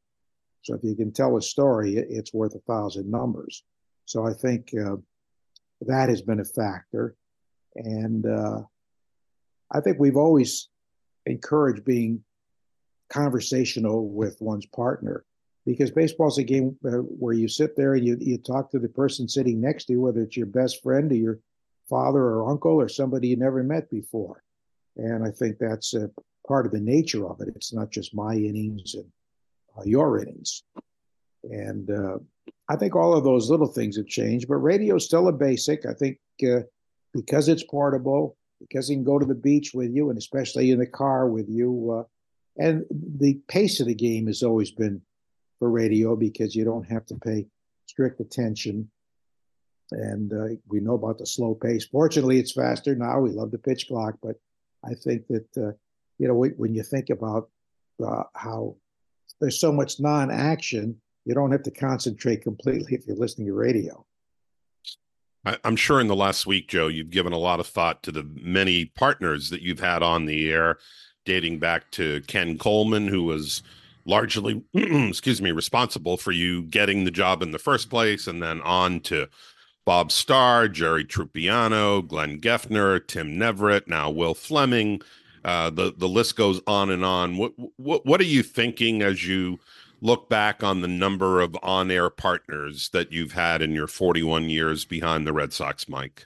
So 0.62 0.76
if 0.76 0.84
you 0.84 0.96
can 0.96 1.12
tell 1.12 1.36
a 1.36 1.42
story, 1.42 1.96
it's 1.96 2.34
worth 2.34 2.56
a 2.56 2.60
thousand 2.60 3.10
numbers. 3.10 3.64
So 4.06 4.26
I 4.26 4.34
think 4.34 4.72
uh, 4.74 4.98
that 5.82 6.10
has 6.10 6.22
been 6.22 6.40
a 6.40 6.46
factor. 6.46 7.16
And 7.76 8.26
uh, 8.26 8.62
I 9.72 9.82
think 9.82 9.98
we've 10.00 10.18
always 10.18 10.70
encouraged 11.26 11.84
being 11.84 12.24
conversational 13.10 14.10
with 14.10 14.38
one's 14.40 14.66
partner 14.68 15.26
because 15.66 15.92
baseball's 15.92 16.38
a 16.38 16.44
game 16.44 16.78
uh, 16.86 16.98
where 16.98 17.34
you 17.34 17.48
sit 17.48 17.76
there 17.76 17.94
and 17.94 18.06
you, 18.06 18.18
you 18.20 18.38
talk 18.38 18.72
to 18.72 18.80
the 18.80 18.90
person 18.90 19.28
sitting 19.28 19.62
next 19.62 19.86
to 19.86 19.94
you, 19.94 20.02
whether 20.02 20.22
it's 20.22 20.38
your 20.38 20.46
best 20.46 20.84
friend 20.84 21.12
or 21.12 21.16
your 21.16 21.40
father 21.90 22.22
or 22.22 22.50
uncle 22.50 22.74
or 22.74 22.90
somebody 22.90 23.30
you 23.30 23.36
never 23.36 23.64
met 23.64 23.90
before. 23.90 24.44
And 24.98 25.26
I 25.26 25.32
think 25.32 25.58
that's 25.58 25.94
a 25.94 26.10
part 26.48 26.66
of 26.66 26.72
the 26.72 26.80
nature 26.80 27.28
of 27.28 27.42
it. 27.42 27.50
It's 27.56 27.74
not 27.74 27.92
just 27.92 28.16
my 28.16 28.34
innings 28.36 28.96
and 28.96 29.06
uh, 29.78 29.84
your 29.86 30.22
innings. 30.22 30.64
And 31.44 31.90
uh, 31.90 32.18
I 32.70 32.76
think 32.76 32.96
all 32.96 33.16
of 33.16 33.24
those 33.24 33.50
little 33.50 33.68
things 33.68 33.98
have 33.98 34.08
changed, 34.08 34.48
but 34.48 34.56
radio 34.56 34.96
is 34.96 35.06
still 35.06 35.28
a 35.28 35.34
basic. 35.34 35.86
I 35.86 35.94
think 35.94 36.20
uh, 36.44 36.62
because 37.14 37.50
it's 37.50 37.64
portable, 37.64 38.38
because 38.60 38.90
you 38.90 38.96
can 38.96 39.04
go 39.04 39.20
to 39.20 39.26
the 39.26 39.36
beach 39.36 39.74
with 39.74 39.92
you, 39.92 40.10
and 40.10 40.18
especially 40.18 40.72
in 40.72 40.80
the 40.80 40.88
car 40.88 41.28
with 41.28 41.50
you, 41.50 41.92
uh, 41.92 42.04
and 42.58 42.86
the 43.20 43.40
pace 43.48 43.80
of 43.80 43.88
the 43.88 43.96
game 43.96 44.28
has 44.28 44.44
always 44.44 44.72
been 44.72 45.02
for 45.60 45.70
radio 45.70 46.16
because 46.16 46.56
you 46.56 46.64
don't 46.64 46.90
have 46.90 47.06
to 47.08 47.16
pay 47.16 47.48
strict 47.88 48.20
attention. 48.20 48.90
And 49.94 50.34
uh, 50.34 50.56
we 50.68 50.80
know 50.80 50.96
about 50.96 51.20
the 51.20 51.26
slow 51.26 51.56
pace. 51.56 51.86
Fortunately, 51.86 52.40
it's 52.40 52.52
faster 52.52 52.96
now. 52.96 53.20
We 53.20 53.32
love 53.32 53.52
the 53.52 53.58
pitch 53.58 53.88
clock, 53.88 54.16
but 54.22 54.36
I 54.84 54.94
think 54.94 55.28
that 55.28 55.48
uh, 55.58 55.72
you 56.18 56.28
know 56.28 56.36
when 56.36 56.74
you 56.74 56.84
think 56.84 57.10
about 57.10 57.50
uh, 58.04 58.24
how 58.36 58.76
there's 59.40 59.60
so 59.60 59.72
much 59.72 60.00
non-action, 60.00 61.00
you 61.26 61.34
don't 61.34 61.52
have 61.52 61.64
to 61.64 61.72
concentrate 61.72 62.42
completely 62.42 62.96
if 62.96 63.06
you're 63.08 63.16
listening 63.18 63.48
to 63.48 63.54
radio. 63.54 64.06
I'm 65.64 65.76
sure 65.76 66.00
in 66.00 66.08
the 66.08 66.16
last 66.16 66.46
week, 66.46 66.70
Joe, 66.70 66.88
you've 66.88 67.10
given 67.10 67.34
a 67.34 67.38
lot 67.38 67.60
of 67.60 67.68
thought 67.68 68.02
to 68.04 68.14
the 68.14 68.24
many 68.24 68.86
partners 68.86 69.50
that 69.50 69.62
you've 69.62 69.82
had 69.82 70.02
on 70.02 70.26
the 70.26 70.50
air 70.50 70.78
dating 71.26 71.60
back 71.60 71.92
to 71.92 72.22
Ken 72.28 72.58
Coleman, 72.58 73.08
who 73.10 73.24
was 73.24 73.62
largely, 74.06 74.64
excuse 74.74 75.42
me, 75.42 75.52
responsible 75.52 76.16
for 76.16 76.32
you 76.32 76.64
getting 76.64 77.04
the 77.04 77.12
job 77.12 77.42
in 77.42 77.52
the 77.52 77.60
first 77.60 77.90
place, 77.90 78.28
and 78.28 78.42
then 78.42 78.62
on 78.62 79.02
to 79.02 79.28
Bob 79.86 80.12
Starr, 80.12 80.68
Jerry 80.68 81.04
Trupiano, 81.04 82.08
Glenn 82.08 82.40
Geffner, 82.40 83.06
Tim 83.06 83.38
Neverett, 83.38 83.88
now 83.88 84.10
Will 84.10 84.34
Fleming. 84.34 85.02
Uh, 85.44 85.70
the 85.70 85.94
the 85.96 86.08
list 86.08 86.38
goes 86.38 86.62
on 86.68 86.90
and 86.90 87.04
on. 87.04 87.38
What 87.38 87.54
what 87.78 88.06
what 88.06 88.22
are 88.22 88.26
you 88.26 88.44
thinking 88.44 89.02
as 89.02 89.28
you 89.28 89.60
look 90.02 90.30
back 90.30 90.64
on 90.64 90.82
the 90.82 90.88
number 90.88 91.40
of 91.40 91.58
on-air 91.64 92.10
partners 92.10 92.90
that 92.90 93.12
you've 93.14 93.32
had 93.32 93.62
in 93.62 93.72
your 93.72 93.88
41 93.88 94.50
years 94.50 94.84
behind 94.84 95.26
the 95.26 95.32
Red 95.32 95.54
Sox 95.54 95.88
mic? 95.88 96.26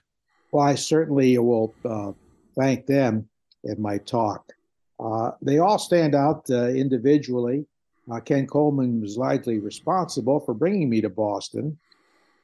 Well, 0.51 0.65
I 0.65 0.73
certainly 0.73 1.37
will 1.37 1.75
uh, 1.85 2.13
thank 2.57 2.87
them 2.87 3.29
in 3.63 3.79
my 3.79 3.99
talk. 3.99 4.51
Uh, 4.99 5.31
they 5.43 5.59
all 5.59 5.77
stand 5.77 6.15
out 6.15 6.49
uh, 6.49 6.69
individually. 6.69 7.67
Uh, 8.11 8.19
Ken 8.19 8.47
Coleman 8.47 8.99
was 8.99 9.17
likely 9.17 9.59
responsible 9.59 10.39
for 10.39 10.55
bringing 10.55 10.89
me 10.89 11.01
to 11.01 11.09
Boston. 11.09 11.77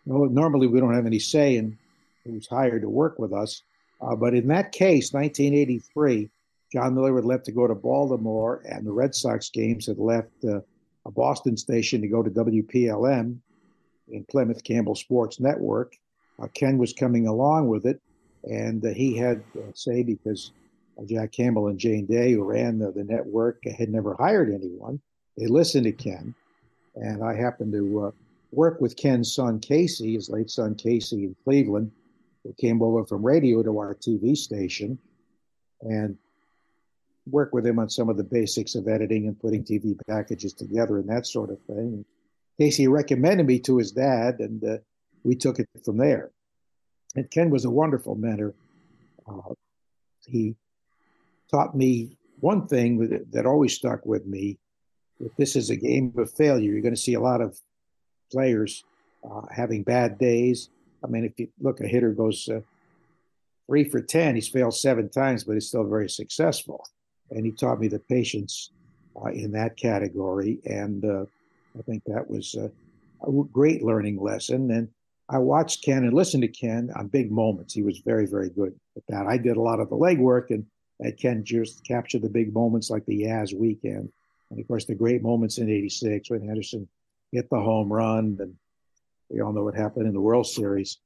Normally, 0.06 0.68
we 0.68 0.80
don't 0.80 0.94
have 0.94 1.06
any 1.06 1.20
say 1.20 1.58
in 1.58 1.78
who's 2.26 2.48
hired 2.48 2.82
to 2.82 2.90
work 2.90 3.20
with 3.20 3.34
us. 3.34 3.62
Uh, 4.02 4.16
but 4.16 4.34
in 4.34 4.48
that 4.48 4.72
case, 4.72 5.14
1983, 5.14 6.30
Jon 6.72 6.96
Miller 6.96 7.22
left 7.22 7.46
to 7.46 7.52
go 7.52 7.68
to 7.68 7.76
Baltimore, 7.76 8.62
and 8.66 8.86
the 8.86 8.92
Red 8.92 9.14
Sox 9.16 9.50
games 9.50 9.86
had 9.86 9.98
left 9.98 10.32
uh, 10.44 10.60
a 11.06 11.12
Boston 11.12 11.56
station 11.56 12.02
to 12.02 12.08
go 12.08 12.24
to 12.24 12.30
WPLM 12.30 13.38
in 14.10 14.24
Plymouth 14.26 14.64
Campbell 14.64 14.96
Sports 14.96 15.40
Network. 15.40 15.96
Ken 16.54 16.78
was 16.78 16.92
coming 16.92 17.28
along 17.28 17.68
with 17.68 17.86
it, 17.86 18.02
and 18.44 18.84
he 18.84 19.16
had 19.16 19.42
say 19.76 20.04
because 20.04 20.52
Jack 21.06 21.32
Campbell 21.32 21.68
and 21.68 21.80
Jane 21.80 22.06
Day, 22.06 22.34
who 22.34 22.44
ran 22.44 22.80
the, 22.80 22.92
the 22.92 23.04
network, 23.04 23.64
had 23.66 23.90
never 23.90 24.16
hired 24.16 24.54
anyone. 24.54 25.00
They 25.38 25.48
listened 25.48 25.86
to 25.86 25.92
Ken, 25.92 26.36
and 26.96 27.24
I 27.24 27.36
happened 27.36 27.74
to 27.74 28.08
uh, 28.08 28.12
work 28.54 28.80
with 28.80 28.96
Ken's 28.96 29.34
son 29.34 29.60
Casey, 29.60 30.14
his 30.14 30.30
late 30.30 30.50
son 30.50 30.76
Casey 30.76 31.26
in 31.26 31.36
Cleveland, 31.44 31.92
who 32.44 32.54
came 32.54 32.82
over 32.82 33.06
from 33.06 33.26
radio 33.26 33.64
to 33.64 33.78
our 33.80 33.96
TV 33.96 34.36
station, 34.36 34.98
and 35.82 36.18
work 37.26 37.54
with 37.54 37.66
him 37.66 37.80
on 37.80 37.90
some 37.90 38.10
of 38.10 38.18
the 38.18 38.24
basics 38.24 38.76
of 38.76 38.88
editing 38.88 39.28
and 39.28 39.40
putting 39.40 39.64
TV 39.64 39.96
packages 40.08 40.54
together 40.54 40.98
and 40.98 41.10
that 41.10 41.26
sort 41.26 41.50
of 41.50 41.60
thing. 41.62 42.06
Casey 42.60 42.88
recommended 42.88 43.48
me 43.48 43.60
to 43.60 43.78
his 43.78 43.92
dad, 43.92 44.40
and 44.40 44.64
uh, 44.64 44.78
we 45.24 45.36
took 45.36 45.60
it 45.60 45.68
from 45.84 45.98
there. 45.98 46.32
And 47.16 47.30
Ken 47.32 47.50
was 47.50 47.66
a 47.66 47.70
wonderful 47.70 48.16
mentor. 48.16 48.54
Uh, 49.28 49.54
he 50.28 50.56
taught 51.50 51.76
me 51.76 52.18
one 52.40 52.68
thing 52.68 53.26
that, 53.32 53.46
always 53.46 53.74
stuck 53.74 54.06
with 54.06 54.26
me. 54.26 54.58
If 55.20 55.36
this 55.38 55.56
is 55.56 55.70
a 55.70 55.76
game 55.76 56.14
of 56.18 56.32
failure, 56.32 56.72
you're 56.72 56.82
going 56.82 56.96
to 56.96 57.00
see 57.00 57.14
a 57.14 57.22
lot 57.22 57.42
of 57.42 57.60
players 58.34 58.84
uh, 59.30 59.42
having 59.52 59.84
bad 59.84 60.18
days. 60.18 60.70
I 61.04 61.08
mean, 61.08 61.26
if 61.26 61.40
you 61.40 61.48
look, 61.62 61.80
a 61.80 61.88
hitter 61.88 62.12
goes 62.12 62.50
uh, 62.50 62.62
three 63.68 63.84
for 63.84 64.02
10, 64.02 64.36
he's 64.36 64.48
failed 64.48 64.76
seven 64.76 65.10
times, 65.10 65.44
but 65.44 65.54
he's 65.54 65.68
still 65.68 65.84
very 65.84 66.10
successful. 66.10 66.86
And 67.32 67.46
he 67.46 67.52
taught 67.52 67.80
me 67.80 67.88
the 67.88 68.00
patience 68.00 68.72
uh, 69.16 69.30
in 69.30 69.52
that 69.54 69.78
category. 69.78 70.60
And 70.66 71.06
uh, 71.06 71.26
I 71.78 71.82
think 71.84 72.04
that 72.06 72.30
was 72.30 72.56
a 72.56 72.70
great 73.52 73.84
learning 73.84 74.22
lesson. 74.22 74.72
And 74.72 74.90
I 75.30 75.38
watched 75.38 75.84
Ken 75.84 76.04
and 76.04 76.14
listened 76.14 76.44
to 76.44 76.50
Ken 76.50 76.92
on 76.96 77.08
big 77.08 77.32
moments. 77.32 77.74
He 77.74 77.82
was 77.82 78.00
very, 78.00 78.26
very 78.26 78.50
good 78.50 78.76
at 78.98 79.04
that. 79.08 79.26
I 79.28 79.38
did 79.38 79.58
a 79.58 79.62
lot 79.62 79.80
of 79.80 79.90
the 79.90 79.96
legwork 79.96 80.50
and 80.50 80.66
can 81.18 81.44
just 81.44 81.86
capture 81.86 82.20
the 82.20 82.30
big 82.30 82.54
moments 82.54 82.90
like 82.90 83.06
the 83.06 83.24
Yaz 83.24 83.54
weekend. 83.54 84.10
And 84.50 84.60
of 84.60 84.68
course, 84.68 84.86
the 84.86 84.96
great 84.96 85.22
moments 85.22 85.58
in 85.58 85.70
86 85.70 86.30
when 86.30 86.48
Henderson 86.48 86.88
hit 87.34 87.50
the 87.50 87.60
home 87.60 87.92
run. 87.92 88.38
And 88.40 88.56
we 89.30 89.42
all 89.42 89.52
know 89.52 89.64
what 89.64 89.76
happened 89.76 90.08
in 90.08 90.14
the 90.14 90.22
World 90.22 90.48
Series. 90.48 91.00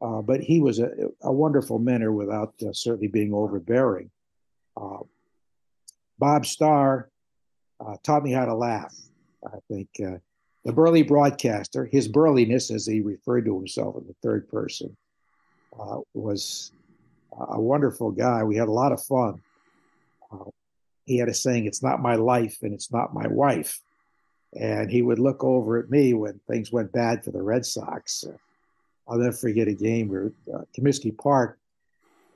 Uh, 0.00 0.22
but 0.22 0.40
he 0.40 0.60
was 0.60 0.78
a, 0.78 0.90
a 1.22 1.32
wonderful 1.32 1.78
mentor 1.78 2.12
without 2.12 2.54
uh, 2.62 2.72
certainly 2.72 3.08
being 3.08 3.34
overbearing. 3.34 4.10
Uh, 4.76 4.98
Bob 6.18 6.46
Starr 6.46 7.10
uh, 7.80 7.96
taught 8.02 8.22
me 8.22 8.32
how 8.32 8.44
to 8.44 8.54
laugh. 8.54 8.94
I 9.44 9.58
think 9.68 9.88
uh, 10.00 10.18
the 10.64 10.72
burly 10.72 11.02
broadcaster, 11.02 11.86
his 11.86 12.08
burliness, 12.08 12.70
as 12.70 12.86
he 12.86 13.00
referred 13.00 13.46
to 13.46 13.56
himself 13.56 13.96
in 13.96 14.06
the 14.06 14.14
third 14.22 14.48
person, 14.48 14.96
uh, 15.78 15.98
was 16.14 16.72
a 17.50 17.60
wonderful 17.60 18.10
guy. 18.10 18.42
We 18.44 18.56
had 18.56 18.68
a 18.68 18.72
lot 18.72 18.92
of 18.92 19.02
fun. 19.02 19.40
He 21.04 21.18
had 21.18 21.28
a 21.28 21.34
saying, 21.34 21.66
"It's 21.66 21.82
not 21.82 22.02
my 22.02 22.16
life 22.16 22.58
and 22.62 22.74
it's 22.74 22.92
not 22.92 23.14
my 23.14 23.28
wife," 23.28 23.80
and 24.54 24.90
he 24.90 25.02
would 25.02 25.18
look 25.18 25.42
over 25.44 25.78
at 25.78 25.90
me 25.90 26.14
when 26.14 26.40
things 26.46 26.72
went 26.72 26.92
bad 26.92 27.24
for 27.24 27.30
the 27.30 27.42
Red 27.42 27.66
Sox. 27.66 28.24
I'll 29.08 29.18
never 29.18 29.36
forget 29.36 29.68
a 29.68 29.74
game 29.74 30.08
where 30.08 30.32
uh, 30.52 30.62
Comiskey 30.76 31.16
Park, 31.16 31.58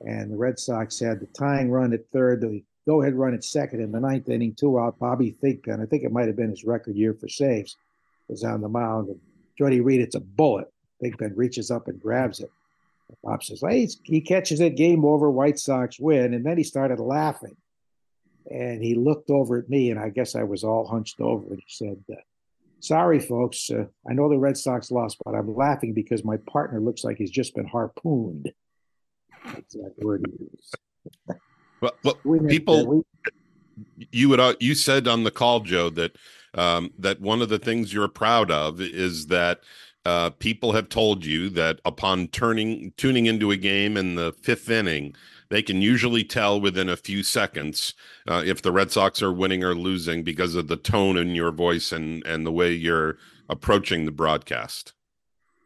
and 0.01 0.31
the 0.31 0.37
Red 0.37 0.59
Sox 0.59 0.99
had 0.99 1.19
the 1.19 1.27
tying 1.27 1.69
run 1.69 1.93
at 1.93 2.09
third, 2.11 2.41
the 2.41 2.63
go-ahead 2.87 3.13
run 3.13 3.33
at 3.33 3.43
second 3.43 3.81
in 3.81 3.91
the 3.91 3.99
ninth 3.99 4.29
inning, 4.29 4.53
two 4.53 4.79
out. 4.79 4.97
Bobby 4.97 5.35
Thigpen, 5.41 5.81
I 5.81 5.85
think 5.85 6.03
it 6.03 6.11
might 6.11 6.27
have 6.27 6.35
been 6.35 6.49
his 6.49 6.63
record 6.63 6.95
year 6.95 7.13
for 7.13 7.27
saves, 7.27 7.77
was 8.27 8.43
on 8.43 8.61
the 8.61 8.69
mound, 8.69 9.09
and 9.09 9.19
Reed, 9.85 10.01
it's 10.01 10.15
a 10.15 10.19
bullet. 10.19 10.71
Thigpen 11.03 11.33
reaches 11.35 11.69
up 11.69 11.87
and 11.87 12.01
grabs 12.01 12.39
it 12.39 12.51
Bob 13.23 13.43
says, 13.43 13.61
hey, 13.61 13.87
he 14.03 14.21
catches 14.21 14.59
it, 14.59 14.75
game 14.75 15.05
over, 15.05 15.29
White 15.29 15.59
Sox 15.59 15.99
win. 15.99 16.33
And 16.33 16.45
then 16.45 16.57
he 16.57 16.63
started 16.63 16.99
laughing. 16.99 17.55
And 18.49 18.83
he 18.83 18.95
looked 18.95 19.29
over 19.29 19.57
at 19.57 19.69
me, 19.69 19.91
and 19.91 19.99
I 19.99 20.09
guess 20.09 20.35
I 20.35 20.43
was 20.43 20.63
all 20.63 20.87
hunched 20.87 21.21
over. 21.21 21.47
And 21.51 21.59
he 21.59 21.65
said, 21.67 22.03
uh, 22.11 22.21
Sorry, 22.79 23.19
folks. 23.19 23.69
Uh, 23.69 23.85
I 24.09 24.13
know 24.13 24.27
the 24.27 24.39
Red 24.39 24.57
Sox 24.57 24.89
lost, 24.89 25.17
but 25.23 25.35
I'm 25.35 25.55
laughing 25.55 25.93
because 25.93 26.25
my 26.25 26.37
partner 26.37 26.79
looks 26.79 27.03
like 27.03 27.17
he's 27.17 27.29
just 27.29 27.53
been 27.53 27.67
harpooned. 27.67 28.51
That's 29.45 29.73
that 29.75 29.93
word 29.99 30.25
he 30.27 30.45
used. 30.45 31.39
Well, 31.79 31.93
well 32.03 32.15
people, 32.47 33.05
you 34.11 34.29
would 34.29 34.39
uh, 34.39 34.55
you 34.59 34.73
said 34.73 35.07
on 35.07 35.23
the 35.23 35.31
call, 35.31 35.59
Joe, 35.59 35.91
that 35.91 36.15
um, 36.55 36.91
that 36.97 37.21
one 37.21 37.41
of 37.41 37.49
the 37.49 37.59
things 37.59 37.93
you're 37.93 38.07
proud 38.07 38.49
of 38.49 38.81
is 38.81 39.27
that 39.27 39.61
uh, 40.05 40.31
people 40.31 40.73
have 40.73 40.89
told 40.89 41.25
you 41.25 41.49
that 41.49 41.79
upon 41.85 42.27
turning 42.27 42.93
tuning 42.97 43.27
into 43.27 43.51
a 43.51 43.57
game 43.57 43.97
in 43.97 44.15
the 44.15 44.33
fifth 44.41 44.69
inning, 44.69 45.15
they 45.51 45.61
can 45.61 45.81
usually 45.81 46.23
tell 46.23 46.59
within 46.59 46.89
a 46.89 46.95
few 46.95 47.23
seconds 47.23 47.93
uh, 48.27 48.41
if 48.45 48.61
the 48.61 48.71
Red 48.71 48.89
Sox 48.89 49.21
are 49.21 49.33
winning 49.33 49.63
or 49.63 49.75
losing 49.75 50.23
because 50.23 50.55
of 50.55 50.69
the 50.69 50.77
tone 50.77 51.17
in 51.17 51.35
your 51.35 51.51
voice 51.51 51.91
and 51.91 52.25
and 52.25 52.45
the 52.45 52.51
way 52.51 52.71
you're 52.71 53.17
approaching 53.49 54.05
the 54.05 54.11
broadcast. 54.11 54.93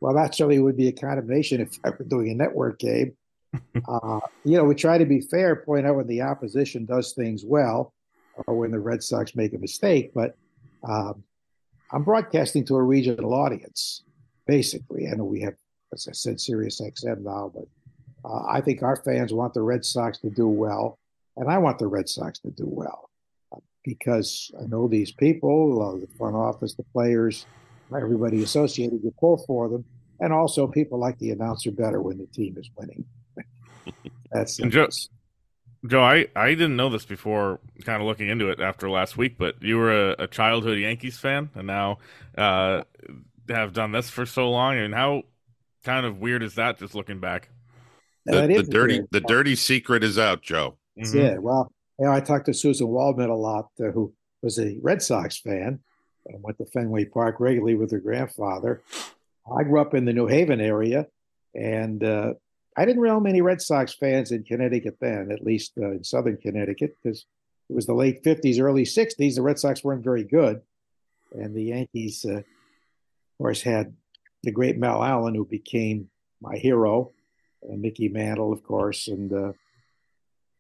Well, 0.01 0.15
that 0.15 0.35
certainly 0.35 0.59
would 0.59 0.75
be 0.75 0.87
a 0.87 0.91
condemnation 0.91 1.61
if 1.61 1.77
I 1.83 1.91
were 1.91 2.05
doing 2.05 2.29
a 2.29 2.35
network 2.35 2.79
game. 2.79 3.15
uh, 3.87 4.19
you 4.43 4.57
know, 4.57 4.65
we 4.65 4.75
try 4.75 4.97
to 4.97 5.05
be 5.05 5.21
fair, 5.21 5.55
point 5.55 5.85
out 5.85 5.95
when 5.95 6.07
the 6.07 6.21
opposition 6.21 6.85
does 6.85 7.13
things 7.13 7.43
well 7.45 7.93
or 8.47 8.57
when 8.57 8.71
the 8.71 8.79
Red 8.79 9.01
Sox 9.01 9.35
make 9.35 9.53
a 9.53 9.57
mistake, 9.57 10.11
but 10.13 10.35
um, 10.83 11.23
I'm 11.91 12.03
broadcasting 12.03 12.65
to 12.65 12.75
a 12.75 12.83
regional 12.83 13.33
audience, 13.33 14.03
basically. 14.45 15.07
I 15.07 15.15
know 15.15 15.23
we 15.23 15.41
have, 15.41 15.53
as 15.93 16.07
I 16.09 16.11
said, 16.11 16.41
Sirius 16.41 16.81
XM 16.81 17.21
now, 17.21 17.51
but 17.53 17.65
uh, 18.25 18.45
I 18.49 18.61
think 18.61 18.81
our 18.81 18.95
fans 18.95 19.33
want 19.33 19.53
the 19.53 19.61
Red 19.61 19.85
Sox 19.85 20.17
to 20.19 20.29
do 20.29 20.47
well, 20.47 20.97
and 21.37 21.49
I 21.49 21.57
want 21.57 21.79
the 21.79 21.87
Red 21.87 22.09
Sox 22.09 22.39
to 22.39 22.51
do 22.51 22.65
well 22.67 23.09
uh, 23.53 23.59
because 23.83 24.51
I 24.59 24.65
know 24.65 24.87
these 24.87 25.11
people, 25.11 25.81
uh, 25.81 25.99
the 25.99 26.07
front 26.17 26.35
office, 26.35 26.73
the 26.73 26.83
players, 26.83 27.45
everybody 27.95 28.41
associated, 28.43 29.01
you 29.03 29.13
pull 29.19 29.37
for 29.45 29.69
them, 29.69 29.85
and 30.19 30.33
also 30.33 30.67
people 30.67 30.97
like 30.97 31.19
the 31.19 31.31
announcer 31.31 31.71
better 31.71 32.01
when 32.01 32.17
the 32.17 32.27
team 32.27 32.55
is 32.57 32.69
winning. 32.75 33.05
That's 34.31 34.59
and 34.59 34.71
Joe, 34.71 34.89
Joe, 35.85 36.01
I, 36.01 36.27
I 36.35 36.49
didn't 36.49 36.75
know 36.75 36.89
this 36.89 37.05
before 37.05 37.59
kind 37.83 38.01
of 38.01 38.07
looking 38.07 38.27
into 38.27 38.49
it 38.49 38.59
after 38.59 38.89
last 38.89 39.17
week, 39.17 39.37
but 39.37 39.61
you 39.61 39.77
were 39.77 40.11
a, 40.11 40.23
a 40.23 40.27
childhood 40.27 40.79
Yankees 40.79 41.17
fan 41.17 41.51
and 41.53 41.67
now 41.67 41.99
uh, 42.37 42.83
have 43.49 43.73
done 43.73 43.91
this 43.91 44.09
for 44.09 44.25
so 44.25 44.49
long. 44.49 44.77
And 44.77 44.95
how 44.95 45.23
kind 45.83 46.05
of 46.05 46.17
weird 46.17 46.41
is 46.41 46.55
that 46.55 46.79
just 46.79 46.95
looking 46.95 47.19
back? 47.19 47.49
The, 48.25 48.47
the 48.47 48.63
dirty 48.63 48.99
weird. 48.99 49.07
the 49.11 49.21
dirty 49.21 49.55
secret 49.55 50.03
is 50.03 50.17
out, 50.17 50.41
Joe. 50.41 50.77
That's 50.95 51.11
mm-hmm. 51.11 51.35
it. 51.35 51.43
Well, 51.43 51.71
you 51.99 52.05
know, 52.05 52.11
I 52.11 52.19
talked 52.19 52.45
to 52.45 52.51
Suzyn 52.51 52.87
Waldman 52.87 53.29
a 53.29 53.35
lot, 53.35 53.69
uh, 53.79 53.91
who 53.91 54.13
was 54.41 54.59
a 54.59 54.77
Red 54.81 55.01
Sox 55.01 55.37
fan 55.39 55.79
and 56.25 56.43
went 56.43 56.57
to 56.57 56.65
Fenway 56.65 57.05
Park 57.05 57.39
regularly 57.39 57.75
with 57.75 57.91
her 57.91 57.99
grandfather. 57.99 58.81
I 59.55 59.63
grew 59.63 59.79
up 59.79 59.93
in 59.93 60.05
the 60.05 60.13
New 60.13 60.27
Haven 60.27 60.59
area, 60.59 61.07
and 61.53 62.03
uh, 62.03 62.33
I 62.75 62.85
didn't 62.85 63.03
know 63.03 63.19
many 63.19 63.41
Red 63.41 63.61
Sox 63.61 63.93
fans 63.93 64.31
in 64.31 64.43
Connecticut 64.43 64.97
then, 64.99 65.31
at 65.31 65.43
least 65.43 65.73
uh, 65.77 65.91
in 65.91 66.03
Southern 66.03 66.37
Connecticut, 66.37 66.95
because 67.01 67.25
it 67.69 67.75
was 67.75 67.85
the 67.85 67.93
late 67.93 68.23
50s, 68.23 68.59
early 68.59 68.83
60s. 68.83 69.35
The 69.35 69.41
Red 69.41 69.59
Sox 69.59 69.83
weren't 69.83 70.03
very 70.03 70.23
good. 70.23 70.61
And 71.31 71.55
the 71.55 71.63
Yankees, 71.63 72.25
uh, 72.27 72.37
of 72.37 72.43
course, 73.37 73.61
had 73.61 73.93
the 74.43 74.51
great 74.51 74.77
Mel 74.77 75.03
Allen, 75.03 75.35
who 75.35 75.45
became 75.45 76.09
my 76.41 76.57
hero, 76.57 77.11
and 77.11 77.14
Mickey 77.69 78.09
Mantle, 78.09 78.53
of 78.53 78.63
course. 78.63 79.07
And, 79.07 79.31
uh, 79.31 79.53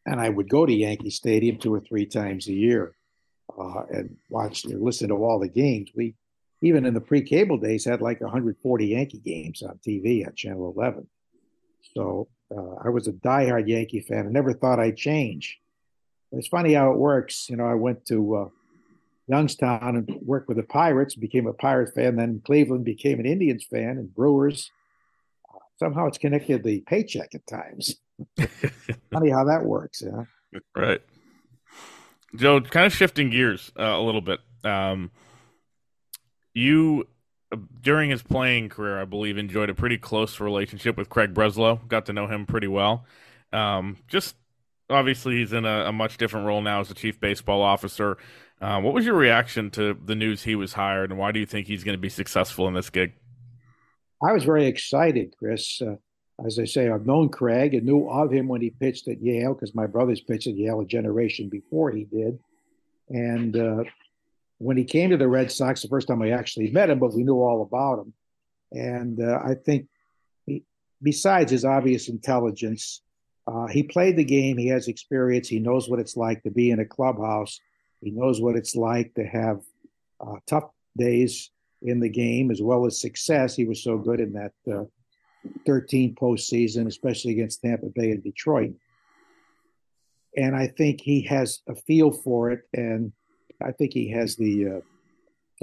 and 0.05 0.19
I 0.19 0.29
would 0.29 0.49
go 0.49 0.65
to 0.65 0.73
Yankee 0.73 1.09
Stadium 1.09 1.57
two 1.57 1.73
or 1.73 1.79
three 1.79 2.05
times 2.05 2.47
a 2.47 2.53
year 2.53 2.95
uh, 3.57 3.83
and 3.89 4.17
watch 4.29 4.65
and 4.65 4.81
listen 4.81 5.09
to 5.09 5.15
all 5.15 5.39
the 5.39 5.49
games. 5.49 5.89
We, 5.95 6.15
even 6.61 6.85
in 6.85 6.93
the 6.93 7.01
pre 7.01 7.21
cable 7.21 7.57
days, 7.57 7.85
had 7.85 8.01
like 8.01 8.21
140 8.21 8.85
Yankee 8.85 9.19
games 9.19 9.61
on 9.61 9.79
TV 9.85 10.25
on 10.25 10.33
Channel 10.35 10.73
11 10.75 11.07
so 11.95 12.27
uh, 12.55 12.75
I 12.83 12.89
was 12.89 13.07
a 13.07 13.13
diehard 13.13 13.67
Yankee 13.67 14.01
fan. 14.01 14.27
I 14.27 14.29
never 14.29 14.53
thought 14.53 14.79
I'd 14.79 14.97
change. 14.97 15.59
It's 16.31 16.47
funny 16.47 16.73
how 16.73 16.91
it 16.91 16.97
works. 16.97 17.49
You 17.49 17.57
know, 17.57 17.65
I 17.65 17.75
went 17.75 18.05
to 18.07 18.35
uh, 18.35 18.49
Youngstown 19.27 19.95
and 19.95 20.19
worked 20.21 20.47
with 20.47 20.57
the 20.57 20.63
Pirates, 20.63 21.15
became 21.15 21.47
a 21.47 21.53
Pirate 21.53 21.93
fan. 21.93 22.15
Then 22.15 22.41
Cleveland 22.45 22.83
became 22.83 23.19
an 23.19 23.25
Indians 23.25 23.65
fan 23.69 23.97
and 23.97 24.13
Brewers. 24.13 24.71
Uh, 25.75 25.85
somehow 25.85 26.07
it's 26.07 26.17
connected 26.17 26.57
to 26.57 26.63
the 26.63 26.81
paycheck 26.81 27.35
at 27.35 27.47
times. 27.47 27.95
funny 29.11 29.29
how 29.29 29.45
that 29.45 29.63
works. 29.63 30.01
Yeah. 30.05 30.23
Right. 30.73 31.01
Joe, 32.37 32.61
kind 32.61 32.85
of 32.85 32.93
shifting 32.93 33.29
gears 33.29 33.73
uh, 33.77 33.83
a 33.83 34.01
little 34.01 34.21
bit. 34.21 34.39
Um, 34.63 35.11
you 36.53 37.07
during 37.81 38.09
his 38.09 38.21
playing 38.21 38.69
career, 38.69 39.01
I 39.01 39.05
believe, 39.05 39.37
enjoyed 39.37 39.69
a 39.69 39.73
pretty 39.73 39.97
close 39.97 40.39
relationship 40.39 40.97
with 40.97 41.09
Craig 41.09 41.33
Breslow. 41.33 41.85
Got 41.87 42.05
to 42.07 42.13
know 42.13 42.27
him 42.27 42.45
pretty 42.45 42.67
well. 42.67 43.05
Um, 43.51 43.97
just 44.07 44.35
obviously, 44.89 45.37
he's 45.37 45.53
in 45.53 45.65
a, 45.65 45.85
a, 45.85 45.91
much 45.91 46.17
different 46.17 46.47
role 46.47 46.61
now 46.61 46.81
as 46.81 46.87
the 46.87 46.93
chief 46.93 47.19
baseball 47.19 47.61
officer. 47.61 48.17
Uh, 48.61 48.79
what 48.79 48.93
was 48.93 49.05
your 49.05 49.15
reaction 49.15 49.69
to 49.71 49.93
the 49.93 50.15
news 50.15 50.43
he 50.43 50.55
was 50.55 50.73
hired, 50.73 51.11
and 51.11 51.19
why 51.19 51.31
do 51.31 51.39
you 51.39 51.45
think 51.45 51.67
he's 51.67 51.83
going 51.83 51.97
to 51.97 52.01
be 52.01 52.09
successful 52.09 52.67
in 52.67 52.73
this 52.73 52.89
gig? 52.89 53.13
I 54.23 54.31
was 54.31 54.43
very 54.43 54.65
excited, 54.65 55.35
Chris. 55.37 55.81
Uh, 55.81 55.95
as 56.45 56.59
I 56.59 56.65
say, 56.65 56.89
I've 56.89 57.05
known 57.05 57.29
Craig 57.29 57.73
and 57.73 57.85
knew 57.85 58.09
of 58.09 58.31
him 58.31 58.47
when 58.47 58.61
he 58.61 58.69
pitched 58.69 59.07
at 59.07 59.21
Yale 59.21 59.53
because 59.53 59.73
my 59.73 59.87
brothers 59.87 60.21
pitched 60.21 60.47
at 60.47 60.55
Yale 60.55 60.81
a 60.81 60.85
generation 60.85 61.49
before 61.49 61.91
he 61.91 62.03
did. 62.03 62.39
And 63.09 63.55
uh, 63.55 63.83
when 64.57 64.77
he 64.77 64.83
came 64.83 65.09
to 65.11 65.17
the 65.17 65.27
Red 65.27 65.51
Sox, 65.51 65.81
the 65.81 65.87
first 65.87 66.07
time 66.07 66.21
I 66.21 66.31
actually 66.31 66.71
met 66.71 66.89
him, 66.89 66.99
but 66.99 67.13
we 67.13 67.23
knew 67.23 67.41
all 67.41 67.61
about 67.61 67.99
him. 67.99 68.13
And 68.71 69.21
uh, 69.21 69.39
I 69.43 69.53
think, 69.53 69.87
he, 70.45 70.63
besides 71.01 71.51
his 71.51 71.63
obvious 71.63 72.09
intelligence, 72.09 73.01
uh, 73.47 73.67
he 73.67 73.83
played 73.83 74.17
the 74.17 74.23
game. 74.23 74.57
He 74.57 74.67
has 74.67 74.87
experience. 74.87 75.47
He 75.47 75.59
knows 75.59 75.87
what 75.87 75.99
it's 75.99 76.17
like 76.17 76.43
to 76.43 76.51
be 76.51 76.71
in 76.71 76.79
a 76.79 76.85
clubhouse. 76.85 77.59
He 78.01 78.11
knows 78.11 78.41
what 78.41 78.55
it's 78.55 78.75
like 78.75 79.13
to 79.15 79.23
have 79.23 79.61
uh, 80.19 80.35
tough 80.47 80.69
days 80.97 81.51
in 81.85 81.99
the 81.99 82.09
game 82.09 82.51
as 82.51 82.61
well 82.61 82.85
as 82.85 82.99
success. 82.99 83.55
He 83.55 83.65
was 83.65 83.83
so 83.83 83.97
good 83.97 84.19
in 84.19 84.33
that 84.33 84.53
uh, 84.71 84.83
13 85.65 86.15
postseason, 86.15 86.87
especially 86.87 87.31
against 87.31 87.61
Tampa 87.61 87.87
Bay 87.95 88.11
and 88.11 88.23
Detroit. 88.23 88.73
And 90.35 90.55
I 90.55 90.67
think 90.67 90.99
he 90.99 91.21
has 91.23 91.61
a 91.67 91.75
feel 91.75 92.11
for 92.11 92.51
it. 92.51 92.61
And 92.73 93.13
I 93.63 93.71
think 93.71 93.93
he 93.93 94.09
has 94.11 94.35
the 94.35 94.67
uh, 94.67 94.79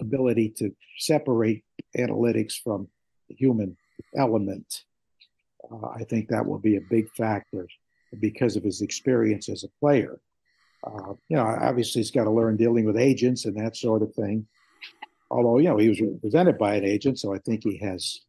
ability 0.00 0.50
to 0.58 0.74
separate 0.98 1.64
analytics 1.98 2.54
from 2.62 2.88
the 3.28 3.34
human 3.34 3.76
element. 4.16 4.84
Uh, 5.70 5.88
I 5.88 6.04
think 6.04 6.28
that 6.28 6.46
will 6.46 6.58
be 6.58 6.76
a 6.76 6.88
big 6.90 7.10
factor 7.10 7.66
because 8.20 8.56
of 8.56 8.64
his 8.64 8.80
experience 8.80 9.48
as 9.48 9.64
a 9.64 9.80
player. 9.80 10.20
Uh, 10.84 11.14
you 11.28 11.36
know, 11.36 11.44
obviously 11.44 12.00
he's 12.00 12.10
got 12.10 12.24
to 12.24 12.30
learn 12.30 12.56
dealing 12.56 12.84
with 12.84 12.96
agents 12.96 13.44
and 13.44 13.56
that 13.56 13.76
sort 13.76 14.02
of 14.02 14.14
thing. 14.14 14.46
Although, 15.32 15.58
you 15.58 15.68
know, 15.68 15.78
he 15.78 15.88
was 15.88 16.00
represented 16.00 16.58
by 16.58 16.76
an 16.76 16.84
agent, 16.84 17.18
so 17.18 17.34
I 17.34 17.38
think 17.38 17.64
he 17.64 17.78
has 17.78 18.20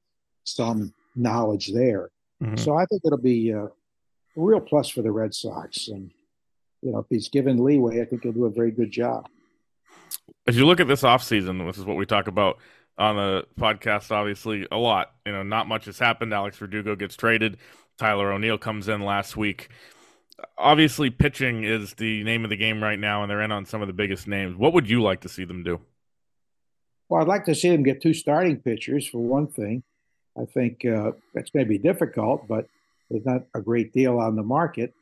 some 0.46 0.94
knowledge 1.16 1.72
there. 1.74 2.10
Mm-hmm. 2.42 2.56
So 2.56 2.76
I 2.76 2.86
think 2.86 3.02
it'll 3.06 3.18
be 3.18 3.52
a 3.52 3.68
real 4.36 4.62
plus 4.62 4.90
for 4.90 5.02
the 5.02 5.12
Red 5.12 5.34
Sox. 5.34 5.90
And, 5.90 6.12
you 6.82 6.92
know, 6.92 7.00
if 7.00 7.06
he's 7.10 7.30
given 7.30 7.64
leeway, 7.64 8.02
I 8.02 8.06
think 8.06 8.24
he'll 8.24 8.32
do 8.32 8.46
a 8.46 8.50
very 8.50 8.72
good 8.72 8.92
job 8.92 9.28
as 10.48 10.58
you 10.58 10.66
look 10.66 10.80
at 10.80 10.88
this 10.88 11.02
offseason, 11.02 11.66
this 11.68 11.78
is 11.78 11.86
what 11.86 11.98
we 11.98 12.06
talk 12.06 12.28
about 12.28 12.60
on 12.98 13.16
the 13.16 13.46
podcast, 13.60 14.12
obviously, 14.12 14.68
a 14.72 14.78
lot. 14.78 15.14
You 15.26 15.32
know, 15.32 15.44
not 15.44 15.68
much 15.68 15.86
has 15.86 16.00
happened. 16.00 16.34
Alex 16.34 16.58
Verdugo 16.58 16.96
gets 16.96 17.16
traded. 17.16 17.58
Tyler 17.98 18.32
O'Neill 18.32 18.58
comes 18.58 18.88
in 18.88 19.02
last 19.02 19.38
week. 19.38 19.70
Obviously, 20.58 21.10
pitching 21.10 21.64
is 21.64 21.94
the 21.94 22.24
name 22.24 22.44
of 22.44 22.50
the 22.50 22.56
game 22.56 22.84
right 22.84 23.00
now, 23.00 23.22
and 23.22 23.30
they're 23.30 23.42
in 23.42 23.52
on 23.52 23.66
some 23.66 23.82
of 23.82 23.88
the 23.88 23.94
biggest 23.94 24.28
names. 24.28 24.56
What 24.56 24.74
would 24.74 24.90
you 24.90 25.02
like 25.02 25.22
to 25.22 25.30
see 25.30 25.46
them 25.46 25.64
do? 25.64 25.80
Well, 27.14 27.22
I'd 27.22 27.28
like 27.28 27.46
to 27.46 27.54
see 27.54 27.70
them 27.70 27.84
get 27.84 28.02
two 28.02 28.16
starting 28.16 28.58
pitchers, 28.58 29.08
for 29.08 29.20
one 29.20 29.46
thing. 29.46 29.84
I 30.36 30.46
think 30.46 30.84
uh, 30.84 31.12
that's 31.36 31.52
going 31.52 31.64
to 31.64 31.70
be 31.70 31.78
difficult, 31.78 32.48
but 32.48 32.66
there's 33.08 33.24
not 33.24 33.44
a 33.54 33.62
great 33.62 33.94
deal 33.94 34.18
on 34.18 34.36
the 34.36 34.42
market. 34.42 34.96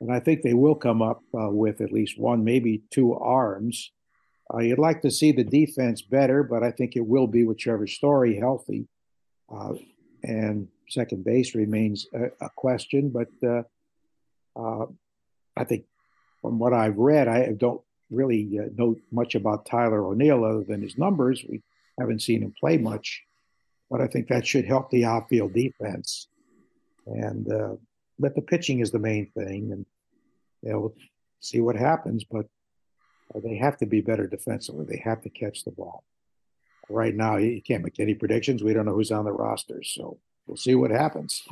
And 0.00 0.12
I 0.12 0.18
think 0.18 0.42
they 0.42 0.54
will 0.54 0.74
come 0.74 1.00
up 1.00 1.22
uh, 1.32 1.50
with 1.50 1.80
at 1.80 1.92
least 1.92 2.18
one, 2.18 2.42
maybe 2.42 2.82
two 2.90 3.14
arms 3.14 3.92
uh, 4.52 4.58
you'd 4.58 4.78
like 4.78 5.02
to 5.02 5.10
see 5.10 5.30
the 5.30 5.44
defense 5.44 6.02
better, 6.02 6.42
but 6.42 6.62
I 6.62 6.70
think 6.70 6.96
it 6.96 7.06
will 7.06 7.28
be 7.28 7.44
with 7.44 7.58
Trevor 7.58 7.86
Story 7.86 8.36
healthy. 8.36 8.88
Uh, 9.48 9.74
and 10.24 10.68
second 10.88 11.24
base 11.24 11.54
remains 11.54 12.06
a, 12.12 12.24
a 12.44 12.50
question, 12.56 13.10
but 13.10 13.28
uh, 13.46 13.62
uh 14.56 14.86
I 15.56 15.64
think 15.64 15.84
from 16.42 16.58
what 16.58 16.72
I've 16.72 16.98
read, 16.98 17.28
I 17.28 17.52
don't 17.52 17.80
really 18.14 18.58
uh, 18.58 18.68
know 18.76 18.96
much 19.10 19.34
about 19.34 19.66
Tyler 19.66 20.04
O'Neill 20.06 20.44
other 20.44 20.64
than 20.64 20.82
his 20.82 20.96
numbers. 20.98 21.44
We 21.48 21.62
haven't 21.98 22.22
seen 22.22 22.42
him 22.42 22.54
play 22.58 22.78
much, 22.78 23.22
but 23.90 24.00
I 24.00 24.06
think 24.06 24.28
that 24.28 24.46
should 24.46 24.64
help 24.64 24.90
the 24.90 25.04
outfield 25.04 25.52
defense. 25.52 26.28
and 27.06 27.50
uh, 27.50 27.76
but 28.18 28.34
the 28.34 28.42
pitching 28.42 28.80
is 28.80 28.90
the 28.90 28.98
main 28.98 29.30
thing, 29.36 29.72
and 29.72 29.86
we'll 30.62 30.94
see 31.40 31.60
what 31.60 31.76
happens. 31.76 32.24
But 32.24 32.46
they 33.42 33.56
have 33.56 33.76
to 33.78 33.86
be 33.86 34.00
better 34.00 34.26
defensively. 34.26 34.84
They 34.84 35.02
have 35.04 35.22
to 35.22 35.30
catch 35.30 35.64
the 35.64 35.72
ball. 35.72 36.04
Right 36.88 37.14
now, 37.14 37.36
you 37.36 37.62
can't 37.62 37.82
make 37.82 37.98
any 37.98 38.14
predictions. 38.14 38.62
We 38.62 38.74
don't 38.74 38.84
know 38.84 38.94
who's 38.94 39.10
on 39.10 39.24
the 39.24 39.32
rosters, 39.32 39.92
so 39.94 40.18
we'll 40.46 40.56
see 40.56 40.74
what 40.74 40.90
happens. 40.90 41.42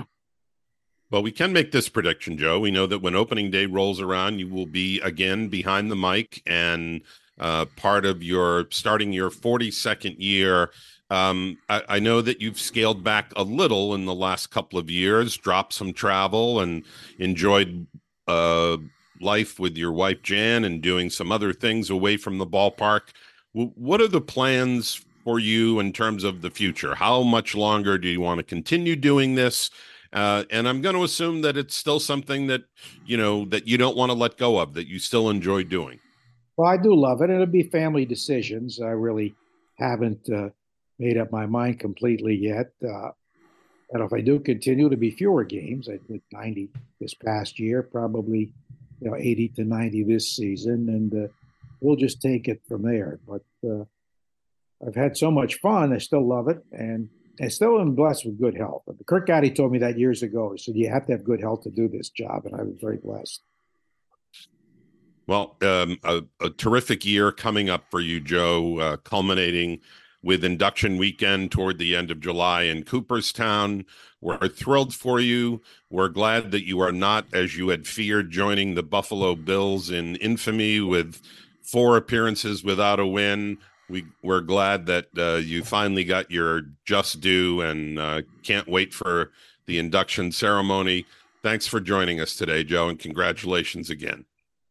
Well, 1.12 1.22
we 1.22 1.30
can 1.30 1.52
make 1.52 1.72
this 1.72 1.90
prediction, 1.90 2.38
Joe. 2.38 2.58
We 2.58 2.70
know 2.70 2.86
that 2.86 3.00
when 3.00 3.14
opening 3.14 3.50
day 3.50 3.66
rolls 3.66 4.00
around, 4.00 4.38
you 4.38 4.48
will 4.48 4.64
be 4.64 4.98
again 5.00 5.48
behind 5.48 5.90
the 5.90 5.96
mic 5.96 6.42
and 6.46 7.02
uh, 7.38 7.66
part 7.76 8.06
of 8.06 8.22
your 8.22 8.66
starting 8.70 9.12
your 9.12 9.28
42nd 9.28 10.16
year. 10.18 10.70
Um, 11.10 11.58
I, 11.68 11.82
I, 11.86 11.98
know 11.98 12.22
that 12.22 12.40
you've 12.40 12.58
scaled 12.58 13.04
back 13.04 13.30
a 13.36 13.42
little 13.42 13.94
in 13.94 14.06
the 14.06 14.14
last 14.14 14.46
couple 14.46 14.78
of 14.78 14.88
years, 14.88 15.36
dropped 15.36 15.74
some 15.74 15.92
travel, 15.92 16.60
and 16.60 16.82
enjoyed 17.18 17.86
uh, 18.26 18.78
life 19.20 19.60
with 19.60 19.76
your 19.76 19.92
wife 19.92 20.22
Jan 20.22 20.64
and 20.64 20.80
doing 20.80 21.10
some 21.10 21.30
other 21.30 21.52
things 21.52 21.90
away 21.90 22.16
from 22.16 22.38
the 22.38 22.46
ballpark. 22.46 23.08
W- 23.54 23.72
what 23.74 24.00
are 24.00 24.08
the 24.08 24.22
plans 24.22 25.04
for 25.24 25.38
you 25.38 25.78
in 25.78 25.92
terms 25.92 26.24
of 26.24 26.40
the 26.40 26.50
future? 26.50 26.94
How 26.94 27.22
much 27.22 27.54
longer 27.54 27.98
do 27.98 28.08
you 28.08 28.22
want 28.22 28.38
to 28.38 28.44
continue 28.44 28.96
doing 28.96 29.34
this? 29.34 29.70
Uh, 30.12 30.44
and 30.50 30.68
I'm 30.68 30.82
going 30.82 30.94
to 30.94 31.04
assume 31.04 31.40
that 31.42 31.56
it's 31.56 31.74
still 31.74 31.98
something 31.98 32.46
that 32.48 32.64
you 33.06 33.16
know 33.16 33.44
that 33.46 33.66
you 33.66 33.78
don't 33.78 33.96
want 33.96 34.10
to 34.10 34.14
let 34.14 34.36
go 34.36 34.58
of, 34.58 34.74
that 34.74 34.86
you 34.86 34.98
still 34.98 35.30
enjoy 35.30 35.64
doing. 35.64 36.00
Well, 36.56 36.68
I 36.68 36.76
do 36.76 36.94
love 36.94 37.22
it. 37.22 37.30
It'll 37.30 37.46
be 37.46 37.62
family 37.62 38.04
decisions. 38.04 38.80
I 38.80 38.90
really 38.90 39.34
haven't 39.76 40.28
uh, 40.28 40.50
made 40.98 41.16
up 41.16 41.32
my 41.32 41.46
mind 41.46 41.80
completely 41.80 42.34
yet. 42.36 42.72
Uh, 42.86 43.10
and 43.92 44.02
if 44.02 44.12
I 44.12 44.20
do 44.20 44.38
continue 44.38 44.88
to 44.88 44.96
be 44.96 45.10
fewer 45.10 45.44
games, 45.44 45.88
I 45.88 45.98
did 46.10 46.22
90 46.32 46.70
this 47.00 47.14
past 47.14 47.58
year, 47.58 47.82
probably 47.82 48.52
you 49.00 49.10
know 49.10 49.16
80 49.16 49.48
to 49.56 49.64
90 49.64 50.04
this 50.04 50.36
season, 50.36 50.88
and 50.88 51.24
uh, 51.24 51.32
we'll 51.80 51.96
just 51.96 52.20
take 52.20 52.48
it 52.48 52.62
from 52.68 52.82
there. 52.82 53.18
But 53.26 53.42
uh, 53.66 53.84
I've 54.86 54.94
had 54.94 55.16
so 55.16 55.30
much 55.30 55.56
fun. 55.56 55.92
I 55.92 55.98
still 55.98 56.26
love 56.26 56.48
it, 56.48 56.62
and 56.70 57.08
I 57.42 57.48
still 57.48 57.80
am 57.80 57.94
blessed 57.94 58.24
with 58.24 58.40
good 58.40 58.56
health. 58.56 58.84
Curt 59.06 59.26
Gowdy 59.26 59.50
told 59.50 59.72
me 59.72 59.78
that 59.78 59.98
years 59.98 60.22
ago. 60.22 60.52
He 60.52 60.58
said 60.58 60.76
you 60.76 60.88
have 60.88 61.06
to 61.06 61.12
have 61.12 61.24
good 61.24 61.40
health 61.40 61.62
to 61.62 61.70
do 61.70 61.88
this 61.88 62.08
job, 62.08 62.46
and 62.46 62.54
I 62.54 62.62
was 62.62 62.76
very 62.80 62.98
blessed. 62.98 63.42
Well, 65.26 65.56
um, 65.62 65.98
a, 66.04 66.22
a, 66.40 66.50
terrific 66.50 67.04
year 67.04 67.32
coming 67.32 67.68
up 67.68 67.84
for 67.90 68.00
you, 68.00 68.20
Joe, 68.20 68.78
uh, 68.78 68.96
culminating 68.98 69.80
with 70.22 70.44
induction 70.44 70.98
weekend 70.98 71.50
toward 71.50 71.78
the 71.78 71.96
end 71.96 72.10
of 72.10 72.20
July 72.20 72.62
in 72.62 72.84
Cooperstown. 72.84 73.86
We're 74.20 74.48
thrilled 74.48 74.94
for 74.94 75.18
you. 75.18 75.62
We're 75.90 76.08
glad 76.08 76.52
that 76.52 76.64
you 76.64 76.80
are 76.80 76.92
not, 76.92 77.26
as 77.32 77.56
you 77.56 77.68
had 77.68 77.88
feared, 77.88 78.30
joining 78.30 78.74
the 78.74 78.84
Buffalo 78.84 79.34
Bills 79.34 79.90
in 79.90 80.16
infamy 80.16 80.80
with 80.80 81.20
four 81.60 81.96
appearances 81.96 82.62
without 82.62 83.00
a 83.00 83.06
win. 83.06 83.58
We, 83.88 84.06
we're 84.22 84.40
glad 84.40 84.86
that 84.86 85.06
uh, 85.16 85.36
you 85.36 85.64
finally 85.64 86.04
got 86.04 86.30
your 86.30 86.62
just 86.84 87.20
due 87.20 87.60
and 87.60 87.98
uh, 87.98 88.22
can't 88.42 88.68
wait 88.68 88.94
for 88.94 89.32
the 89.66 89.78
induction 89.78 90.32
ceremony. 90.32 91.06
Thanks 91.42 91.66
for 91.66 91.80
joining 91.80 92.20
us 92.20 92.34
today, 92.34 92.64
Joe, 92.64 92.88
and 92.88 92.98
congratulations 92.98 93.90
again. 93.90 94.24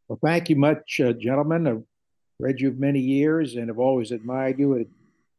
Well, 0.08 0.20
thank 0.24 0.50
you 0.50 0.56
much, 0.56 1.00
uh, 1.00 1.14
gentlemen. 1.14 1.68
I've 1.68 1.84
read 2.40 2.60
you 2.60 2.72
many 2.72 3.00
years 3.00 3.56
and 3.56 3.70
have 3.70 3.80
always 3.80 4.12
admired 4.12 4.60
you 4.60 4.74
and 4.74 4.88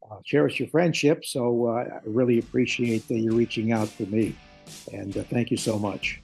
uh, 0.09 0.15
cherish 0.23 0.59
your 0.59 0.69
friendship. 0.69 1.25
So 1.25 1.67
uh, 1.67 1.71
I 1.71 1.99
really 2.05 2.39
appreciate 2.39 3.07
that 3.07 3.19
you're 3.19 3.35
reaching 3.35 3.71
out 3.71 3.89
to 3.97 4.05
me. 4.05 4.35
And 4.91 5.15
uh, 5.17 5.23
thank 5.23 5.51
you 5.51 5.57
so 5.57 5.77
much. 5.77 6.22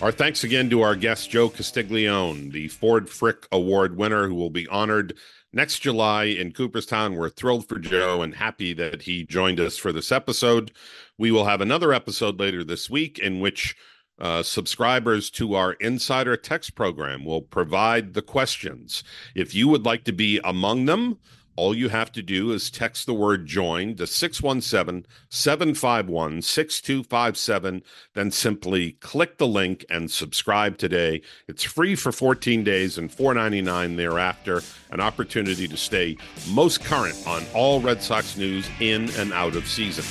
Our 0.00 0.12
thanks 0.12 0.44
again 0.44 0.70
to 0.70 0.82
our 0.82 0.94
guest, 0.94 1.28
Joe 1.28 1.48
Castiglione, 1.48 2.52
the 2.52 2.68
Ford 2.68 3.10
Frick 3.10 3.48
Award 3.50 3.96
winner, 3.96 4.28
who 4.28 4.34
will 4.36 4.48
be 4.48 4.68
honored 4.68 5.14
next 5.52 5.80
July 5.80 6.24
in 6.24 6.52
Cooperstown. 6.52 7.16
We're 7.16 7.30
thrilled 7.30 7.68
for 7.68 7.80
Joe 7.80 8.22
and 8.22 8.36
happy 8.36 8.72
that 8.74 9.02
he 9.02 9.24
joined 9.24 9.58
us 9.58 9.76
for 9.76 9.90
this 9.90 10.12
episode. 10.12 10.70
We 11.18 11.32
will 11.32 11.46
have 11.46 11.60
another 11.60 11.92
episode 11.92 12.38
later 12.38 12.62
this 12.62 12.88
week 12.88 13.18
in 13.18 13.40
which 13.40 13.74
uh, 14.20 14.44
subscribers 14.44 15.30
to 15.30 15.54
our 15.54 15.72
insider 15.74 16.36
text 16.36 16.76
program 16.76 17.24
will 17.24 17.42
provide 17.42 18.14
the 18.14 18.22
questions. 18.22 19.02
If 19.34 19.52
you 19.52 19.66
would 19.66 19.84
like 19.84 20.04
to 20.04 20.12
be 20.12 20.40
among 20.44 20.84
them, 20.84 21.18
all 21.58 21.74
you 21.74 21.88
have 21.88 22.12
to 22.12 22.22
do 22.22 22.52
is 22.52 22.70
text 22.70 23.04
the 23.04 23.12
word 23.12 23.44
join 23.44 23.96
to 23.96 24.06
617 24.06 25.04
751 25.28 26.40
6257. 26.40 27.82
Then 28.14 28.30
simply 28.30 28.92
click 28.92 29.38
the 29.38 29.46
link 29.48 29.84
and 29.90 30.08
subscribe 30.08 30.78
today. 30.78 31.20
It's 31.48 31.64
free 31.64 31.96
for 31.96 32.12
14 32.12 32.62
days 32.62 32.96
and 32.96 33.10
$4.99 33.10 33.96
thereafter. 33.96 34.62
An 34.92 35.00
opportunity 35.00 35.66
to 35.66 35.76
stay 35.76 36.16
most 36.48 36.84
current 36.84 37.16
on 37.26 37.44
all 37.54 37.80
Red 37.80 38.04
Sox 38.04 38.36
news 38.36 38.68
in 38.78 39.10
and 39.16 39.32
out 39.32 39.56
of 39.56 39.66
season. 39.66 40.04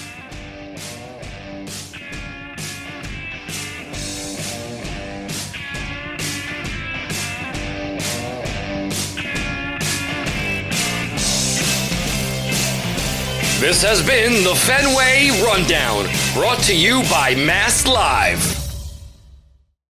This 13.68 13.84
has 13.84 14.02
been 14.02 14.46
the 14.46 14.56
Fenway 14.56 15.44
Rundown, 15.44 16.06
brought 16.34 16.60
to 16.68 16.74
you 16.74 17.02
by 17.12 17.36
Mass 17.36 17.86
Live. 17.86 18.67